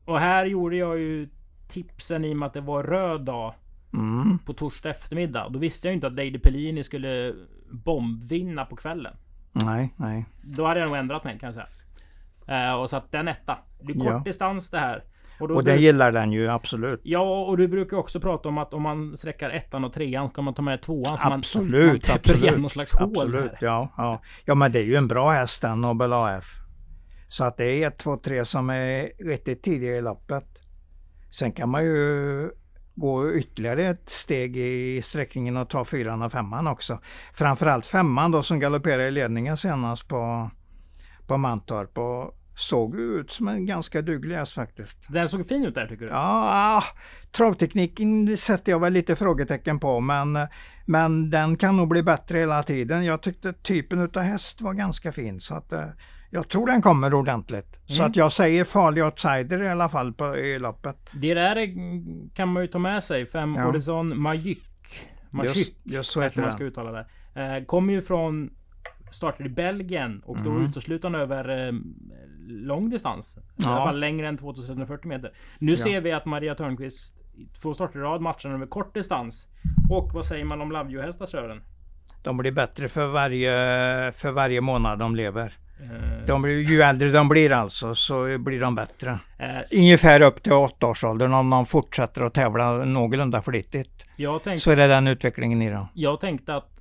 [0.06, 1.30] och här gjorde jag ju
[1.68, 3.54] tipsen i och med att det var röd dag
[3.94, 4.40] mm.
[4.40, 5.50] på torsdag eftermiddag.
[5.50, 7.36] Då visste jag ju inte att Lady Pellini skulle
[7.72, 9.16] bombvinna på kvällen.
[9.52, 10.26] nej, nej.
[10.42, 11.68] Då hade jag nog ändrat mig kan jag säga.
[12.48, 13.58] Eh, och satt den etta.
[13.82, 14.22] Det är kort Ja.
[14.26, 15.04] distans det här.
[15.40, 17.02] då Och det gillar den ju absolut.
[17.04, 20.42] Ja, och du brukar också prata om att om man sträckar ettan och trean ska
[20.42, 21.06] man ta med tvåan.
[21.06, 22.62] Så man, man Absolut, täpper igen absolut.
[22.62, 24.22] någon slags hål Absolut, ja, ja.
[24.46, 26.46] Ja, men det är ju en bra häst den, Nobel AF.
[27.28, 30.46] Så att det är 1, 2, 3 som är riktigt tidiga i loppet.
[31.32, 32.50] Sen kan man ju
[32.96, 37.00] gå ytterligare ett steg i sträckningen och ta fyran och femman också.
[37.34, 40.52] Framförallt femman då som galopperade i ledningen senast på,
[41.28, 44.98] på Mantorp och såg ut som en ganska duglig häst faktiskt.
[45.10, 46.12] Den såg fin ut där tycker du?
[46.12, 46.84] Ja,
[47.44, 50.38] travtekniken sätter jag väl lite frågetecken på men,
[50.86, 53.06] men den kan nog bli bättre hela tiden.
[53.06, 55.86] Jag tyckte typen utav häst var ganska fin så att eh,
[56.30, 57.80] jag tror den kommer ordentligt.
[57.86, 58.10] Så Mm.
[58.10, 60.98] att jag säger farlig outsider i alla fall på, i loppet.
[61.14, 63.26] Det där är- kan man ju ta med sig.
[63.26, 63.64] Fem Ja.
[63.64, 64.60] Horizon Majyk.
[65.32, 67.06] Majyk Just, just så heter man ska uttala det.
[67.42, 68.50] Eh, kommer ju från...
[69.14, 70.66] Startade i Belgien och då Mm.
[70.66, 71.74] uteslutande över eh,
[72.48, 73.38] lång distans.
[73.38, 73.70] I Ja.
[73.70, 75.32] alla fall längre än 2140 meter.
[75.60, 75.78] Nu Ja.
[75.78, 77.16] ser vi att Maria Törnqvist
[77.62, 79.48] två starter i rad matchen över kort distans.
[79.90, 81.62] Och vad säger man om Love You-hästar Sören?
[82.24, 83.52] De blir bättre för varje,
[84.12, 85.54] för varje månad de lever.
[85.82, 89.20] Eh, De blir, ju äldre de blir alltså så blir de bättre.
[89.40, 89.48] eh,
[89.80, 94.06] Ungefär upp till åttaårsåldern om de fortsätter att tävla någorlunda flitigt.
[94.16, 95.88] jag, tänkte, Så är det den utvecklingen i dem.
[95.94, 96.73] jag tänkte att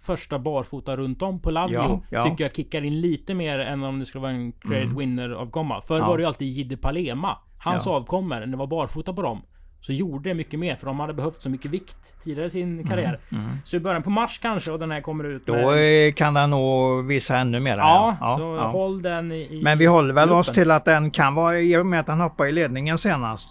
[0.00, 2.24] första barfota runt om på Lavio Ja, ja.
[2.24, 5.82] tycker jag kickar in lite mer än om det skulle vara en credit winner avkomma.
[5.86, 6.06] Förr Ja.
[6.06, 7.38] var det ju alltid Jidde Palema.
[7.58, 7.92] Hans Ja.
[7.92, 9.42] avkommor, när det var barfota på dem.
[9.80, 12.86] Så gjorde det mycket mer för de hade behövt så mycket vikt tidigare i sin
[12.86, 13.20] karriär.
[13.64, 16.12] Så i början på mars kanske och den här kommer ut Mm, Då med- eh,
[16.12, 17.76] kan den nog visa ännu mer.
[17.76, 18.68] Ja, ja, så ja.
[18.68, 19.60] håll den i...
[19.64, 20.62] Men vi håller väl oss gruppen.
[20.62, 23.50] till att den kan vara, i och med att den hoppade i ledningen senast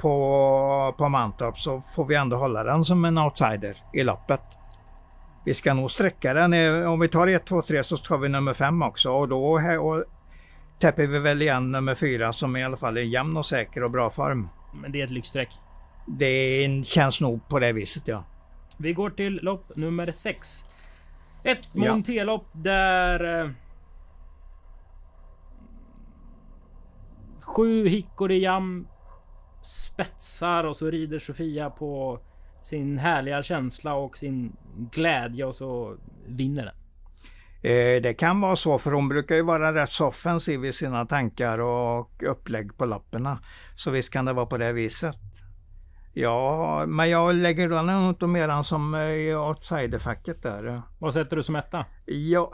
[0.00, 4.40] på, på Mantorp så får vi ändå hålla den som en outsider i loppet.
[5.44, 6.86] Vi ska nog sträcka den.
[6.86, 10.04] Om vi tar 1, 2, 3 så tar vi nummer 5 också och då och
[10.78, 13.90] täpper vi väl igen nummer 4 som i alla fall är jämn och säker och
[13.90, 14.48] bra form.
[14.82, 15.48] Men det är ett lyxstreck.
[16.06, 18.24] Det känns nog på det viset ja.
[18.76, 20.64] Vi går till lopp nummer 6.
[21.42, 21.92] Ett Ja.
[21.92, 23.40] Montelopp där...
[23.40, 23.50] Eh,
[27.40, 28.86] sju Hickory-jam
[29.62, 32.20] spetsar och så rider Sofia på
[32.66, 34.56] sin härliga känsla och sin
[34.92, 35.96] glädje och så
[36.26, 36.74] vinner den.
[37.72, 41.06] Eh, Det kan vara så för hon brukar ju vara rätt så offensiv i sina
[41.06, 43.38] tankar och upplägg på lapparna.
[43.76, 45.16] Så visst kan det vara på det viset.
[46.16, 50.82] Ja, men jag lägger då nog inte mer än som eh, i outsiderfacket där.
[50.98, 51.84] Vad sätter du som etta?
[52.04, 52.50] Ja,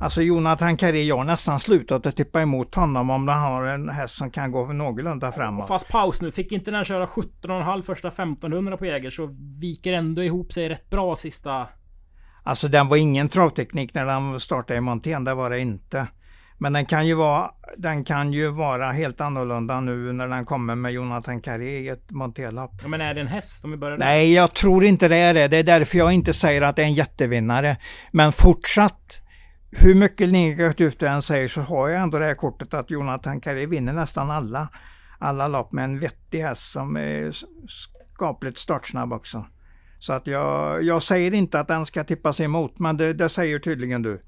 [0.00, 3.88] alltså Jonathan Carré, jag har nästan slutat att tippa emot honom om han har en
[3.88, 5.68] häst som kan gå någorlunda framåt.
[5.68, 6.32] Fast paus nu.
[6.32, 9.28] Fick inte den köra 17,5 första 1500 på Jäger så
[9.60, 11.66] viker ändå ihop sig rätt bra sista...
[12.42, 16.06] Alltså den var ingen travteknik när den startade i Montén, det var det inte.
[16.58, 20.74] Men den kan ju vara, den kan ju vara helt annorlunda nu när den kommer
[20.74, 22.70] med Jonathan Carré i ett Montélopp.
[22.82, 24.04] Ja, men är det en häst om vi börjar där?
[24.04, 25.48] Nej, jag tror inte det är det.
[25.48, 27.76] Det är därför jag inte säger att det är en jättevinnare.
[28.12, 29.20] Men fortsatt,
[29.70, 33.40] hur mycket negativt du än säger så har jag ändå det här kortet att Jonathan
[33.40, 34.68] Carré vinner nästan alla,
[35.18, 37.32] alla lopp med en vettig häst som är
[38.14, 39.46] skapligt startsnabb också.
[39.98, 43.58] Så att jag, jag säger inte att den ska tippas emot, men det, det säger
[43.58, 44.22] tydligen du.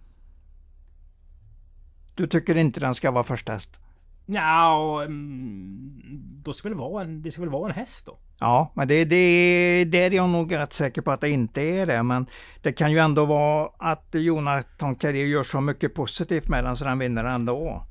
[2.17, 3.81] Du tycker inte den ska vara första häst?
[4.27, 6.01] Ja, och, mm,
[6.45, 8.19] då ska väl vara en, det ska väl vara en häst då?
[8.41, 11.87] Ja, men det, det, det är jag nog rätt säker på att det inte är
[11.87, 12.03] det.
[12.03, 12.27] Men
[12.63, 16.85] det kan ju ändå vara att Jonathan Carré gör så mycket positivt med den så
[16.85, 17.87] den vinner ändå.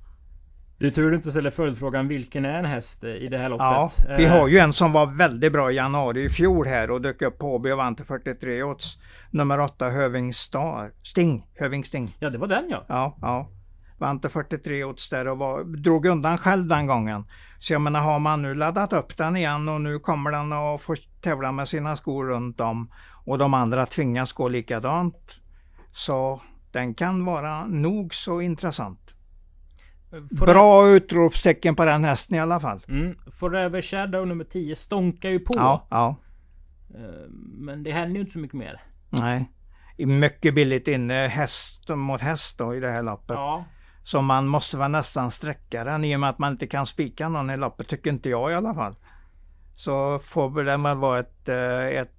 [0.78, 4.20] Du tur du inte ställer följdfrågan vilken är en häst i det här Ja, loppet?
[4.20, 7.02] vi Eh, har ju en som var väldigt bra i januari i fjol här och
[7.02, 8.98] dök upp på HB och vann till 43 odds.
[9.32, 10.92] Nummer 8 Höving Star.
[11.04, 11.48] Sting.
[11.56, 12.16] Höving Sting.
[12.20, 12.86] Ja, det var den ja.
[12.88, 13.50] Ja, ja.
[13.98, 17.26] Vann till 43 odds där och var, drog undan själv den gången.
[17.60, 20.82] Så jag menar, har man nu laddat upp den igen och nu kommer den att
[20.82, 22.92] få tävla med sina skor runt om
[23.26, 25.40] och de andra tvingas gå likadant.
[25.92, 29.16] Så den kan vara nog så intressant.
[30.40, 32.86] For- Bra utropstecken på den hästen i alla fall.
[32.88, 35.54] Mm, Forever Shadow nummer 10 stånkar ju på.
[35.56, 36.16] Ja, ja.
[36.96, 38.82] Eh, Men det händer ju inte så mycket mer.
[39.10, 39.52] Nej.
[39.98, 43.36] Mycket billigt inne häst mot häst då i det här loppet.
[43.36, 43.66] Ja.
[44.06, 47.30] Så man måste vara nästan sträcka den i och med att man inte kan spika
[47.30, 48.96] någon i loppet, tycker inte jag i alla fall.
[49.76, 52.12] Så får det väl vara ett, eh, ett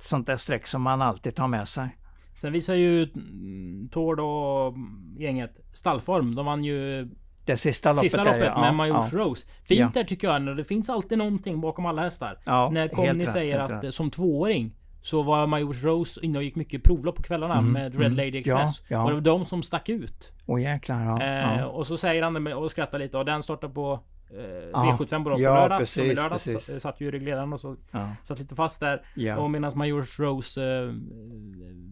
[0.00, 1.96] sånt där streck som man alltid tar med sig.
[2.34, 4.74] Sen visar ju mm, Tord och
[5.18, 6.34] gänget stallform.
[6.34, 7.08] De vann ju
[7.44, 8.02] Det sista loppet.
[8.12, 8.60] sista där, loppet ja.
[8.60, 9.46] med Majors ja, Rose.
[9.64, 9.90] Fint Ja.
[9.94, 10.56] där tycker jag.
[10.56, 12.38] Det finns alltid någonting bakom alla hästar.
[12.46, 13.84] ja, När Conny rätt, säger helt att rätt.
[13.84, 17.72] eh, som tvååring så var Majors Rose inne och gick mycket provlopp på kvällarna Mm,
[17.72, 18.82] med Red mm, Lady Express.
[18.88, 19.02] ja, ja.
[19.04, 20.32] Och det var de som stack ut.
[20.46, 21.22] Åh jäklar, ja.
[21.22, 21.66] Eh, ja.
[21.66, 24.38] och så säger han och skrattar lite och den startar på eh,
[24.72, 25.78] Ja, V75 på, på ja, lördag.
[25.78, 26.68] precis, som i lördags precis.
[26.68, 27.76] s- satt ju i regleraren och så
[28.24, 29.02] satt lite fast där.
[29.38, 30.92] Och medan Majors Rose eh,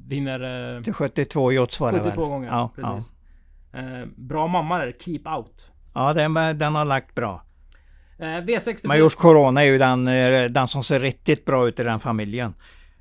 [0.07, 2.31] vinner eh, Till 72 jots var det 72 väl?
[2.31, 2.49] gånger.
[2.49, 3.13] Ja, precis.
[3.73, 5.71] Eh, bra mamma där, Keep Out.
[5.95, 7.43] Ja, den, den har lagt bra.
[8.19, 8.87] Eh, V64.
[8.89, 12.55] Majors Corona är ju den, eh, den som ser riktigt bra ut i den familjen.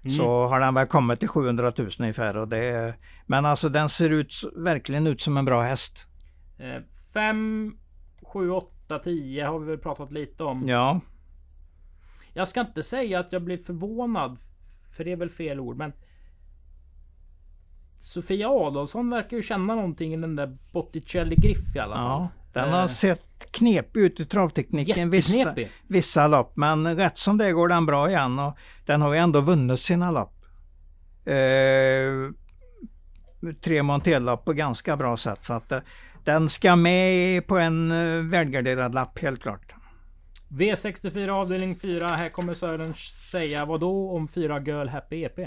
[0.08, 0.18] Mm.
[0.18, 2.38] Så har den väl kommit till 700 000 ungefär.
[2.38, 2.94] Och det är,
[3.26, 6.08] men alltså den ser ut, verkligen ut som en bra häst.
[7.14, 7.78] 5,
[8.22, 10.68] 7, 8, 10 har vi väl pratat lite om.
[10.68, 11.00] Ja,
[12.34, 14.38] Jag ska inte säga att jag blir förvånad.
[14.98, 15.94] För det är väl fel ord men...
[18.00, 22.06] Sofia Adolfsson verkar ju känna någonting i den där Botticelli Griff i alla fall.
[22.06, 22.30] ja.
[22.54, 25.56] Den Eh, har sett knepig ut i travtekniken vissa,
[25.88, 26.52] vissa lopp.
[26.56, 28.40] Men rätt som det går den bra igen.
[28.40, 30.34] Och den har ju ändå vunnit sina lopp.
[31.26, 32.32] Eh,
[33.62, 35.44] tre monterlopp på ganska bra sätt.
[35.44, 35.80] Så att eh,
[36.24, 39.74] den ska med på en eh, välgarderad lapp helt klart.
[40.50, 42.08] V64 avdelning 4.
[42.08, 42.94] Här kommer Sören
[43.32, 45.40] säga vad då om 4 Girl Happy EP?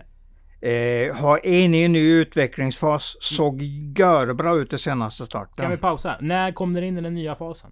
[0.63, 3.17] Eh, har in i en ny utvecklingsfas.
[3.21, 3.63] Såg
[3.99, 5.55] görbra ut i senaste starten.
[5.57, 6.17] Kan vi pausa?
[6.21, 7.71] När kom den in i den nya fasen?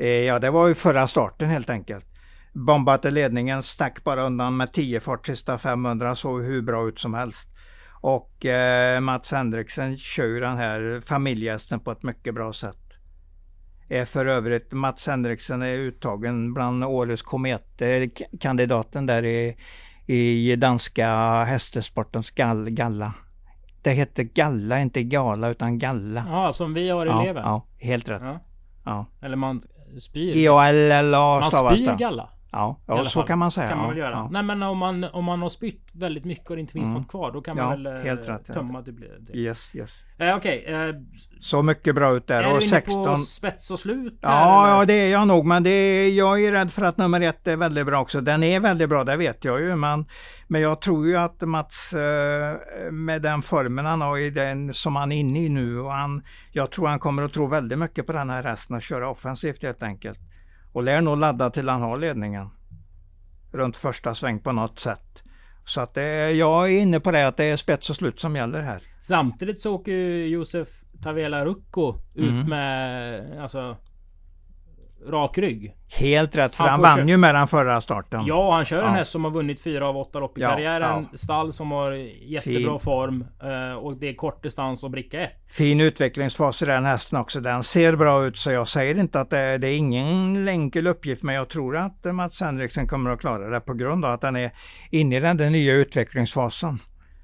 [0.00, 2.06] Eh, ja, det var ju förra starten helt enkelt.
[2.52, 6.98] Bombat i ledningen, stack bara undan med 10 fart sista 500, såg hur bra ut
[6.98, 7.48] som helst.
[8.00, 12.76] Och eh, Mats Henriksen kör ju den här familjehästen på ett mycket bra sätt.
[13.88, 19.56] Är för övrigt, Mats Henriksen är uttagen bland årets kometkandidaten där i,
[20.06, 21.08] i danska
[21.44, 23.12] hästsportens gall, galla.
[23.82, 26.24] Det heter galla, inte gala utan galla.
[26.28, 27.42] Ja, som vi har i Ja, eleven.
[27.42, 28.22] ja, helt rätt.
[28.22, 28.40] Ja.
[28.84, 29.06] Ja.
[29.22, 29.62] Eller man
[29.98, 30.32] spyr.
[30.32, 31.96] G-A-L-L-A Man stavas spyr det.
[31.98, 32.28] galla.
[32.52, 33.26] Ja, ja så fall.
[33.26, 33.68] kan man säga.
[33.68, 34.10] Kan man väl göra.
[34.10, 34.28] Ja.
[34.32, 37.00] Nej men om man, om man har spytt väldigt mycket och det inte finns Mm.
[37.00, 37.32] något kvar.
[37.32, 38.92] Då kan Ja, man väl eh, helt rätt, tömma det.
[38.92, 39.38] blir- det.
[39.38, 40.04] Yes, yes.
[40.18, 40.94] Eh, Okej, eh,
[41.40, 42.42] Så mycket bra ut där.
[42.42, 43.04] är och du inne 16...
[43.04, 44.18] på spets och slut?
[44.22, 45.46] Ja, ja, det är jag nog.
[45.46, 48.20] Men det är, jag är rädd för att nummer ett är väldigt bra också.
[48.20, 49.76] Den är väldigt bra, det vet jag ju.
[49.76, 50.06] Men,
[50.48, 52.56] men jag tror ju att Mats eh,
[52.92, 55.80] med den formen han har i den som han är inne i nu.
[55.80, 58.82] Och han, jag tror han kommer att tro väldigt mycket på den här hästen och
[58.82, 60.18] köra offensivt helt enkelt.
[60.72, 62.48] Och lär nog ladda till han har ledningen.
[63.52, 65.22] Runt första sväng på något sätt.
[65.64, 68.36] Så att det, jag är inne på det att det är spets och slut som
[68.36, 68.82] gäller här.
[69.02, 70.68] Samtidigt så åker ju Josef
[71.02, 72.48] Tavela Rucco ut Mm.
[72.48, 73.76] med alltså
[75.08, 75.74] rak rygg.
[75.88, 78.24] Helt rätt, för Han han, vann kö- ju med den förra starten.
[78.26, 78.90] Ja, han kör en Ja.
[78.90, 81.06] häst som har vunnit fyra av åtta lopp i Ja, karriären.
[81.12, 81.18] ja.
[81.18, 82.80] Stall som har jättebra Fin.
[82.80, 83.24] form.
[83.42, 85.30] eh, Och det är kort distans och bricka ett.
[85.48, 87.40] fin utvecklingsfas i den hästen också.
[87.40, 91.22] Den ser bra ut så jag säger inte att det, det är ingen enkel uppgift
[91.22, 94.36] men jag tror att Mats Henriksen kommer att klara det på grund av att den
[94.36, 94.50] är
[94.90, 96.78] inne i den där nya utvecklingsfasen.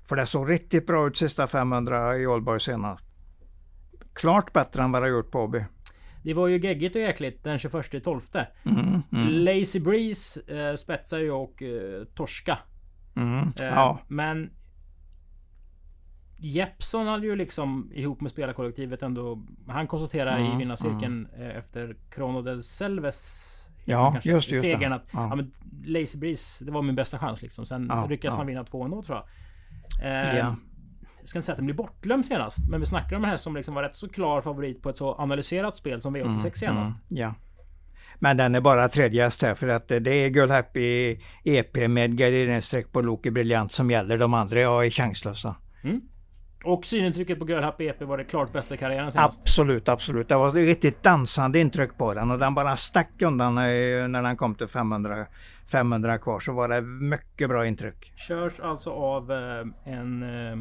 [0.09, 3.05] För det såg riktigt bra ut sista 500 i Ålborg senast.
[4.15, 5.65] Klart bättre än vad det har gjort på Åby.
[6.27, 8.21] Det var ju geggigt och jäkligt den 21 12.
[8.65, 12.59] Mm, mm, Lazy Breeze eh, spetsar ju och eh, torska.
[13.17, 14.51] mm, Eh, ja, Men
[16.39, 21.97] Jeppson hade ju liksom ihop med spelarkollektivet ändå Han konstaterade i Mm, vinnarcirkeln eh, efter
[22.11, 23.53] Crono del Selves
[23.85, 24.73] Ja, kanske, just det, just det.
[24.73, 25.29] segern att Ja.
[25.31, 25.35] ja.
[25.37, 25.53] men
[25.87, 27.67] Lazy Breeze Det var min bästa chans liksom.
[27.67, 28.39] Sen Ja, lyckades ja.
[28.39, 29.27] han vinna två ändå tror jag.
[30.33, 30.57] Eh, Ja.
[31.27, 32.69] Jag ska inte säga att den blir bortglömd senast.
[32.69, 34.99] Men vi snackar om en häst som liksom var rätt så klar favorit på ett
[34.99, 36.93] så analyserat spel som V86 senast.
[36.93, 37.35] Mm, ja.
[38.19, 42.17] Men den är bara tredje häst här för att det är Gull Happy EP med
[42.17, 44.19] garderingsstreck på Loki Briljant som gäller.
[44.19, 45.57] De andra är chanslösa.
[46.67, 49.41] Och synintrycket på Girl Happy EP var det klart bästa i karriären senast.
[49.41, 50.29] Absolut, absolut.
[50.29, 54.37] Det var ett riktigt dansande intryck på den och den bara stack undan när den
[54.37, 55.27] kom till 500,
[55.71, 58.13] 500 kvar så var det mycket bra intryck.
[58.17, 60.59] Körs alltså av eh, en eh,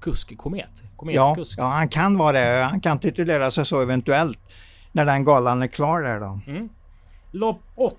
[0.00, 0.70] kusk, komet.
[0.82, 1.58] Ja, Kometkusk.
[1.58, 2.62] ja, han kan vara det.
[2.64, 4.38] Han kan titulera sig så eventuellt
[4.92, 6.40] när den galan är klar där då.
[6.46, 6.68] Mm.
[7.30, 7.96] Lopp 8.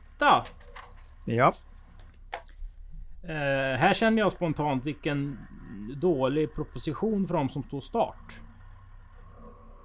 [1.26, 1.54] Ja,
[3.28, 5.38] Eh, här känner jag spontant vilken
[5.96, 8.42] dålig proposition för de som står start.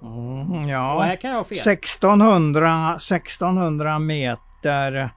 [0.01, 1.01] mm, Och ja.
[1.01, 1.57] här kan jag ha fel.
[1.57, 5.09] 1600, 1600 meter.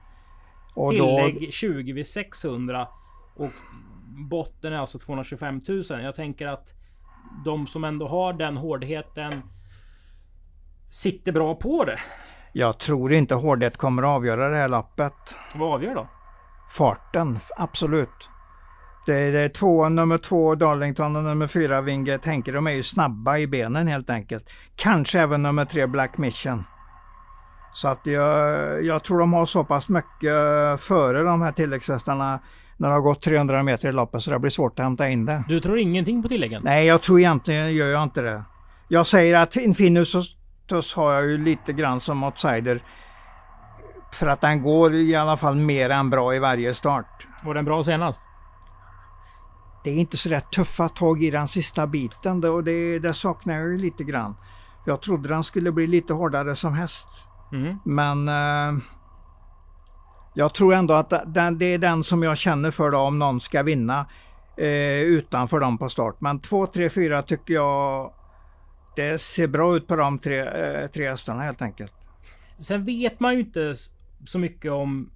[0.75, 2.87] Och då, Tillägg 20 vid 600.
[3.35, 3.51] Och
[4.29, 5.83] botten är alltså 225 000.
[5.89, 6.73] Jag tänker att
[7.45, 9.41] de som ändå har den hårdheten
[10.89, 11.99] sitter bra på det.
[12.53, 15.35] jag tror inte hårdhet kommer att avgöra det här loppet.
[15.55, 16.07] Vad avgör då?
[16.69, 18.29] Farten, absolut.
[19.05, 22.83] Det, det är två, nummer två Darlington och nummer fyra Winget tänker de är ju
[22.83, 24.49] snabba i benen helt enkelt.
[24.75, 26.63] Kanske även nummer tre Black Mission.
[27.73, 30.31] Så att jag, jag tror de har så pass mycket
[30.79, 32.39] före de här tilläggshästarna
[32.77, 35.25] när det har gått 300 meter i loppet så det blir svårt att hämta in
[35.25, 35.43] det.
[35.47, 36.61] Du tror ingenting på tilläggen?
[36.65, 38.43] Nej, jag tror egentligen gör jag inte det.
[38.87, 40.15] Jag säger att Infinus
[40.95, 42.83] har jag ju lite grann som outsider.
[44.13, 47.27] För att den går i alla fall mer än bra i varje start.
[47.43, 48.21] Var den bra senast?
[49.83, 53.53] Det är inte så rätt tuffa tag i den sista biten och det, det saknar
[53.53, 54.35] jag ju lite grann.
[54.85, 57.07] Jag trodde den skulle bli lite hårdare som häst.
[57.51, 57.77] Mm.
[57.85, 58.83] Men eh,
[60.33, 63.41] jag tror ändå att den, det är den som jag känner för då, om någon
[63.41, 64.05] ska vinna
[64.57, 66.15] eh, utanför dem på start.
[66.19, 68.13] Men 2, 3, 4 tycker jag
[68.95, 71.93] det ser bra ut på de tre, eh, tre hästarna helt enkelt.
[72.57, 73.75] Sen vet man ju inte
[74.25, 75.09] så mycket om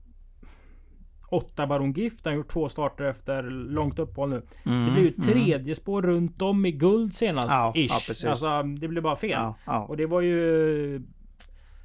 [1.30, 2.26] 8 Baron Gift.
[2.26, 4.42] Han har gjort två starter efter långt uppehåll nu.
[4.64, 7.48] det blir ju tredje spår runt om i guld senast.
[7.48, 8.24] Mm, Ja, ish.
[8.24, 9.30] ja, alltså det blir bara fel.
[9.32, 9.86] Ja, ja.
[9.86, 11.02] Och det var ju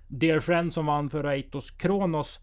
[0.09, 2.41] Dear Friend som vann för Eitos Kronos.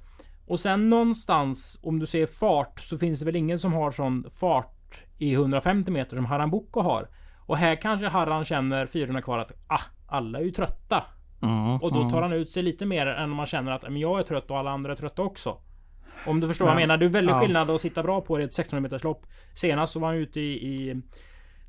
[0.48, 4.26] Och sen någonstans om du ser fart så finns det väl ingen som har sån
[4.32, 7.08] fart i 150 meter som Haran Boko har.
[7.46, 11.04] Och här kanske Harran känner 400 kvar att ah, alla är ju trötta.
[11.42, 13.98] Mm, Och då tar han ut sig lite mer än om man känner att men
[13.98, 15.58] jag är trött och alla andra är trötta också.
[16.26, 16.98] Om du förstår vad jag Men- menar.
[16.98, 17.42] Det är väldigt ja.
[17.42, 19.26] skillnad att sitta bra på det i ett 1600 meters lopp.
[19.54, 21.02] Senast så var han ute i, i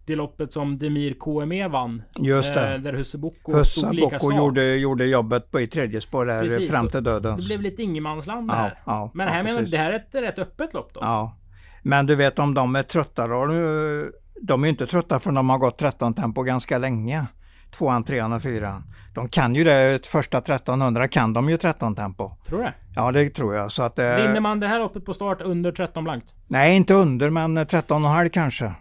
[0.06, 2.02] det loppet som Demir KME vann.
[2.18, 2.74] Just det.
[2.74, 4.36] Eh, där Husse Boko Hussa stod lika Bocco start.
[4.36, 7.36] gjorde, gjorde jobbet på i tredje spår där Precis, fram till döden.
[7.36, 8.78] Det blev lite ingenmansland Ja, här.
[8.86, 9.70] ja, Men ja, här menar precis.
[9.72, 11.00] det här är ett rätt öppet lopp då?
[11.02, 11.36] Ja.
[11.82, 13.44] Men du vet om de är trötta då.
[13.46, 17.26] nu- De är ju inte trötta för de har gått 13 tempo ganska länge.
[17.70, 18.85] Tvåan, trean och fyran.
[19.14, 22.33] De kan ju det, första 1300 kan de ju 13 tempo.
[22.46, 22.74] Tror du det?
[22.94, 23.72] Ja det tror jag.
[23.72, 26.26] Så att, eh, Vinner man det här loppet på start under 13 blankt?
[26.48, 28.72] Nej inte under men 13,5 kanske.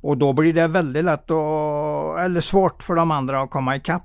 [0.00, 4.02] Och då blir det väldigt lätt att, eller svårt för de andra att komma ikapp.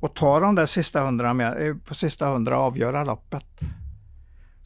[0.00, 3.44] Och ta de där sista 100 med, eh, på sista 100 och avgöra loppet.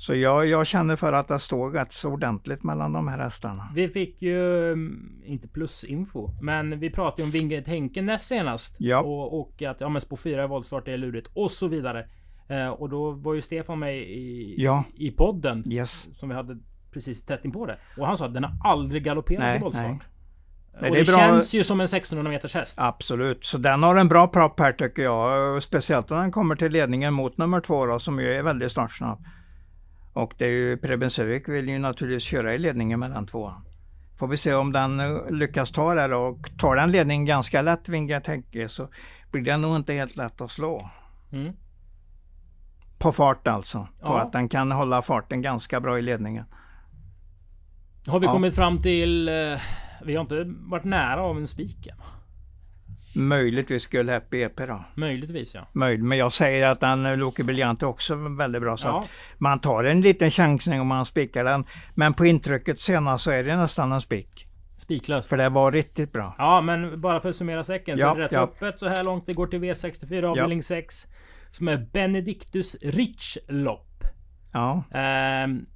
[0.02, 3.68] Så jag, jag känner för att det står rätt så ordentligt mellan de här hästarna.
[3.74, 8.76] Vi fick ju, mm, inte plusinfo, men vi pratade om Vinget Henke näst senast.
[8.78, 9.00] Ja.
[9.00, 12.06] Och, och att ja, men spår 4 i voltstart är lurigt och så vidare.
[12.48, 14.84] Eh, och då var ju Stefan med i, Ja.
[14.94, 15.64] i podden.
[15.72, 16.08] Yes.
[16.18, 16.58] Som vi hade
[16.92, 17.78] precis tätt in på det.
[17.98, 19.86] Och han sa att den har aldrig galopperat i voltstart.
[19.86, 19.98] nej.
[20.74, 22.74] Och Nej, det, det bra- känns ju som en 1600 meters häst.
[22.80, 25.62] Absolut, så den har en bra propp här tycker jag.
[25.62, 29.24] Speciellt om den kommer till ledningen mot nummer två då, som ju är väldigt startsnabb.
[30.12, 33.64] Och det är ju Preben Sövik vill ju naturligtvis köra i ledningen mellan tvåan.
[34.18, 37.88] Får vi se om den eh, lyckas ta det och tar den ledningen ganska lätt
[37.88, 38.88] Vinga Tänke så
[39.30, 40.90] blir den nog inte helt lätt att slå.
[41.32, 41.52] Mm.
[42.98, 43.78] På fart alltså.
[43.78, 44.20] På Ja.
[44.20, 46.44] att den kan hålla farten ganska bra i ledningen.
[48.06, 48.32] Har vi Ja.
[48.32, 49.28] kommit fram till...
[49.28, 49.34] Eh,
[50.04, 51.96] vi har inte varit nära av en spik än.
[53.14, 54.84] Möjligtvis skulle Happy EP då.
[54.94, 55.68] Möjligtvis ja.
[55.72, 56.04] Möjligt.
[56.04, 58.76] Men jag säger att den eh, Loki Briljant är också väldigt bra.
[58.76, 59.04] Så Ja.
[59.38, 61.64] man tar en liten chansning om man spikar den.
[61.94, 64.46] Men på intrycket senast så är det nästan en spik.
[64.78, 65.28] Spiklöst.
[65.28, 66.34] För det var riktigt bra.
[66.38, 68.42] Ja, men bara för att summera säcken så Ja, är det rätt så ja.
[68.42, 69.24] öppet så här långt.
[69.26, 71.06] Vi går till V64 avdelning 6.
[71.50, 73.88] Som är Benedictus Rich lopp.
[74.52, 75.66] Ja, Ehm,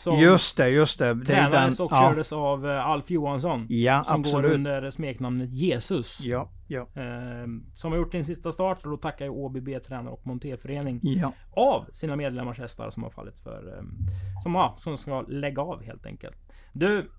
[0.00, 1.24] som just det, just det.
[1.24, 3.66] tränades och ja, kördes av eh, Alf Johansson.
[3.68, 4.52] ja, som går absolut.
[4.52, 6.20] under smeknamnet Jesus.
[6.20, 10.12] Ja, ja, Ehm, som har gjort sin sista start och då tackar ju Åby B-tränare
[10.12, 11.32] och monterförening ja.
[11.50, 13.78] av sina medlemmars hästar som har fallit för...
[13.78, 13.98] ehm,
[14.42, 16.36] som, ja, som ska lägga av helt enkelt.
[16.72, 17.10] Du,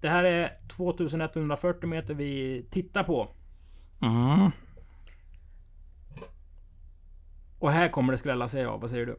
[0.00, 3.28] det här är 2140 meter vi tittar på.
[4.02, 4.50] Mm.
[7.58, 8.80] Och här kommer det skrälla sig av.
[8.80, 9.18] Vad säger du?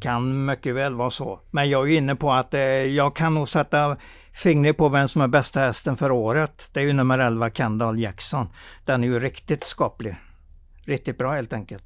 [0.00, 1.40] Kan mycket väl vara så.
[1.50, 3.96] Men jag är inne på att eh, jag kan nog sätta
[4.32, 6.68] fingret på vem som är bästa hästen för året.
[6.72, 8.46] Det är ju nummer 11 Kendall Jackson.
[8.84, 10.16] Den är ju riktigt skaplig.
[10.84, 11.84] Riktigt bra helt enkelt.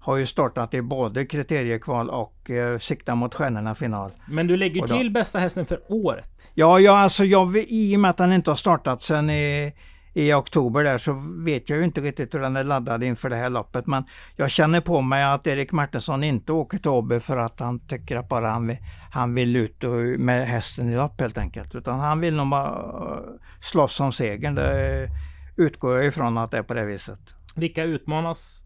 [0.00, 4.10] Har ju startat i både kriteriekval och eh, siktar mot stjärnorna final.
[4.28, 6.50] Men du lägger då- till bästa hästen för året.
[6.54, 9.72] Ja, ja alltså jag, i och med att den inte har startat sen i,
[10.12, 13.36] i oktober där så vet jag ju inte riktigt hur den är laddad inför det
[13.36, 13.86] här loppet.
[13.86, 14.04] Men
[14.36, 18.16] jag känner på mig att Erik Martinsson inte åker till Åby för att han tycker
[18.16, 18.78] att bara han vill,
[19.12, 19.82] han vill ut
[20.18, 21.74] med hästen i lopp helt enkelt.
[21.74, 23.24] Utan han vill nog bara eh,
[23.60, 24.54] slåss om segern.
[24.54, 25.08] Det
[25.56, 27.20] utgår jag ifrån att det är på det viset.
[27.54, 28.64] Vilka utmanas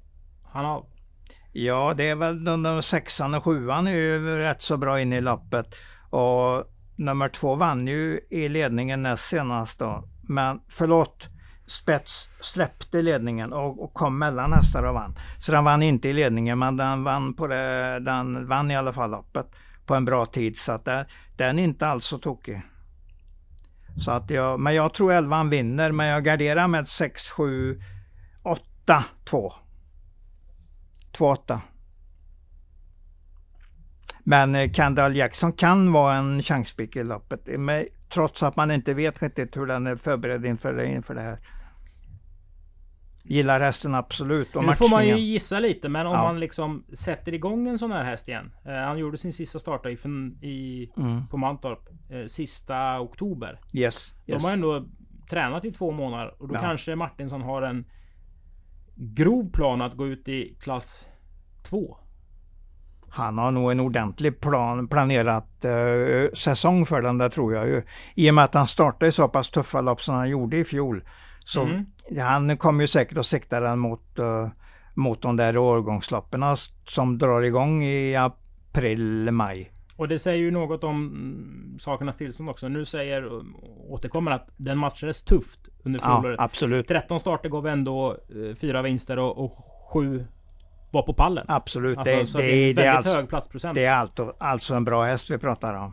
[0.53, 0.87] han av?
[1.53, 5.21] Ja, det är väl där sexan och sjuan är ju rätt så bra inne i
[5.21, 5.67] loppet.
[6.11, 6.65] Och
[6.97, 10.05] nummer två vann ju i ledningen näst senast då.
[10.23, 11.29] Men förlåt,
[11.67, 15.15] Spets släppte ledningen och, och kom mellan hästar och vann.
[15.41, 18.93] Så den vann inte i ledningen men den vann, på det, den vann i alla
[18.93, 19.47] fall loppet
[19.87, 20.57] på en bra tid.
[20.57, 22.63] Så att det, den är inte alls så tokig.
[23.97, 27.81] Så att jag, men jag tror elvan vinner men jag garderar med 6, 7,
[28.43, 29.53] 8, 2.
[31.13, 31.61] 2-8.
[34.25, 37.41] Men eh, Kendall Jackson kan vara en chanspik i loppet.
[37.59, 41.39] Men, trots att man inte vet riktigt hur den är förberedd inför, inför det här.
[43.27, 46.23] Gillar hästen absolut och Nu får man ju gissa lite, men om Ja.
[46.23, 48.53] man liksom sätter igång en sån här häst igen.
[48.65, 49.97] Eh, han gjorde sin sista start i,
[50.47, 51.27] i, Mm.
[51.29, 53.61] på Mantorp eh, sista oktober.
[53.73, 54.39] Yes, yes.
[54.39, 54.85] De har ändå
[55.31, 56.59] tränat i två månader och då Ja.
[56.61, 57.85] kanske Martinsson har en
[58.97, 61.09] grov plan att gå ut i klass
[61.63, 61.97] 2.
[63.15, 67.83] Han har nog en ordentlig plan, planerat eh, säsong för den där tror jag ju.
[68.15, 71.05] I och med att han startade så pass tuffa lopp som han gjorde i fjol.
[71.45, 71.87] Så Mm.
[72.19, 74.49] han kommer ju säkert att sikta den mot, eh,
[74.95, 76.43] mot de där årgångsloppen
[76.89, 79.71] som drar igång i april, maj.
[79.97, 82.69] Och det säger ju något om mm, sakernas tillstånd också.
[82.69, 83.31] Nu säger,
[83.89, 86.41] återkommer att den matchades tufft under Ja, fjolåret.
[86.41, 86.89] absolut.
[86.89, 89.53] 13 starter gav ändå eh, fyra vinster och, och
[89.93, 90.25] sju
[90.95, 91.45] var på pallen.
[91.49, 91.99] Absolut.
[91.99, 93.75] Alltså, det, så det, det, är en det, är väldigt alltså, hög platsprocent.
[93.75, 95.93] det är alltså, alltså en bra häst vi pratar om.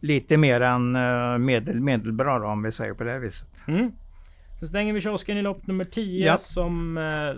[0.00, 3.48] Lite mer än eh, medel, medelbra då, om vi säger på det viset.
[3.68, 3.92] Mm.
[4.60, 6.36] Så stänger vi kiosken i lopp nummer 10 Ja.
[6.36, 7.34] som eh,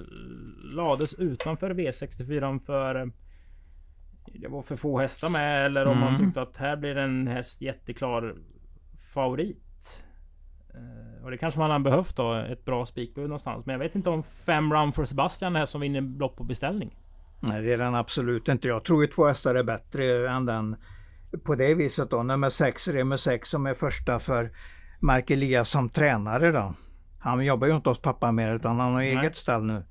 [0.76, 2.94] lades utanför V64 för...
[2.94, 3.06] eh,
[4.34, 6.04] det var för få hästar med eller om Mm.
[6.04, 8.34] man tyckte att här blir en häst jätteklar
[9.14, 9.62] favorit.
[10.74, 13.66] Eh, Och det kanske man har behövt då, ett bra spikbud någonstans.
[13.66, 16.96] Men jag vet inte om fem Run for Sebastian är som vinner lopp på beställning.
[17.40, 18.68] Nej, det är den absolut inte.
[18.68, 20.76] Jag tror ju två hästar är bättre än den
[21.44, 22.22] på det viset då.
[22.22, 24.50] Nummer sex, Remmer 6 som är första för
[25.00, 26.74] Mark Elias som tränare då.
[27.18, 29.16] Han jobbar ju inte hos pappa mer utan han har Nej.
[29.16, 29.82] eget stall nu.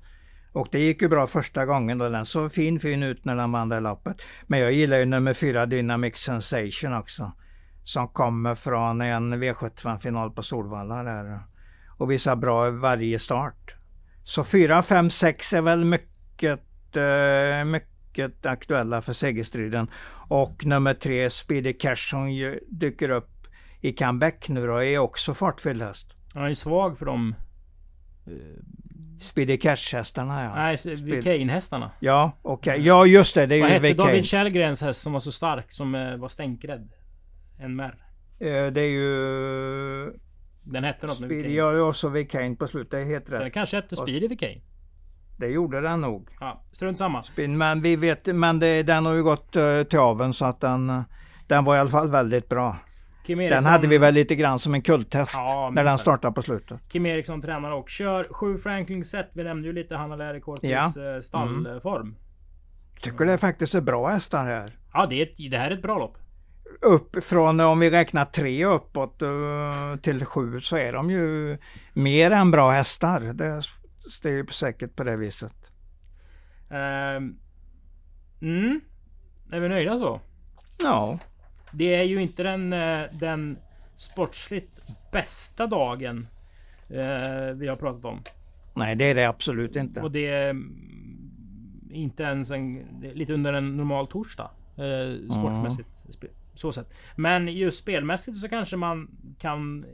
[0.52, 2.08] Och det gick ju bra första gången då.
[2.08, 4.22] Den såg fin fin ut när den vann det loppet.
[4.46, 7.32] Men jag gillar ju nummer fyra Dynamic Sensation också.
[7.90, 11.40] Som kommer från en V75-final på Solvalla där.
[11.98, 13.74] Och visar bra varje start.
[14.24, 16.60] Så 4, 5, 6 är väl mycket,
[16.96, 19.90] eh, mycket aktuella för segerstriden.
[20.28, 23.46] Och nummer tre Speedy Cash som dyker upp
[23.80, 26.16] i comeback nu då är också fartfylld häst.
[26.34, 27.34] Han är svag för de...
[29.20, 30.54] Speedy Cash-hästarna ja.
[30.54, 31.90] Nej, Vicane-hästarna.
[32.00, 32.80] Ja, okej.
[32.80, 33.46] Ja, just det.
[33.46, 33.94] Det är Vad ju hette.
[33.94, 36.88] David Källgrens häst som var så stark som eh, var stänkrädd?
[37.68, 37.94] NMR.
[38.38, 40.12] Eh, Det är ju...
[40.62, 41.76] Den hette något med Speedy, Vicane.
[41.78, 42.90] ja, och så VK på slutet.
[42.90, 43.52] Det är helt Den rätt.
[43.54, 44.60] kanske hette Speedy Vicane.
[45.38, 46.28] Det gjorde den nog.
[46.40, 47.22] Ja, strunt samma.
[47.22, 50.60] Speedy, Men vi vet, men det, den har ju gått eh, till aven så att
[50.60, 51.00] den, eh,
[51.48, 52.76] den var i alla fall väldigt bra.
[53.26, 56.34] Kim Den Eriksson, hade vi väl lite grann som en kulttest Ja, när den startade
[56.34, 56.80] på slutet.
[56.88, 59.30] Kim Eriksson tränar och kör 7 Franklin set.
[59.34, 60.92] Vi nämnde ju lite Hanna Lärikortis Ja.
[60.96, 61.22] ja.
[61.22, 62.16] stallform.
[63.02, 64.72] Tycker det faktiskt är bra hästar här.
[64.92, 66.16] Ja, det, är ett, det här är ett bra lopp.
[66.80, 71.58] Upp från, om vi räknar tre uppåt eh, till sju så är de ju
[71.92, 73.20] mer än bra hästar.
[73.20, 73.62] Det,
[74.22, 75.54] det är ju säkert på det viset.
[76.70, 77.36] Ehm,
[78.42, 78.80] mm.
[79.52, 80.20] Är vi nöjda så?
[80.82, 81.18] Ja,
[81.72, 83.58] Det är ju inte den, eh, den
[83.96, 84.80] sportsligt
[85.12, 86.26] bästa dagen
[86.88, 88.22] eh, vi har pratat om.
[88.74, 90.00] nej det är det absolut inte.
[90.00, 90.76] Och det är mm,
[91.90, 92.78] inte ens en,
[93.14, 94.50] lite under en normal torsdag.
[94.76, 95.88] Eh, sportsmässigt.
[96.08, 96.94] spe- Så sett.
[97.16, 99.08] Men just spelmässigt så kanske man
[99.38, 99.84] kan...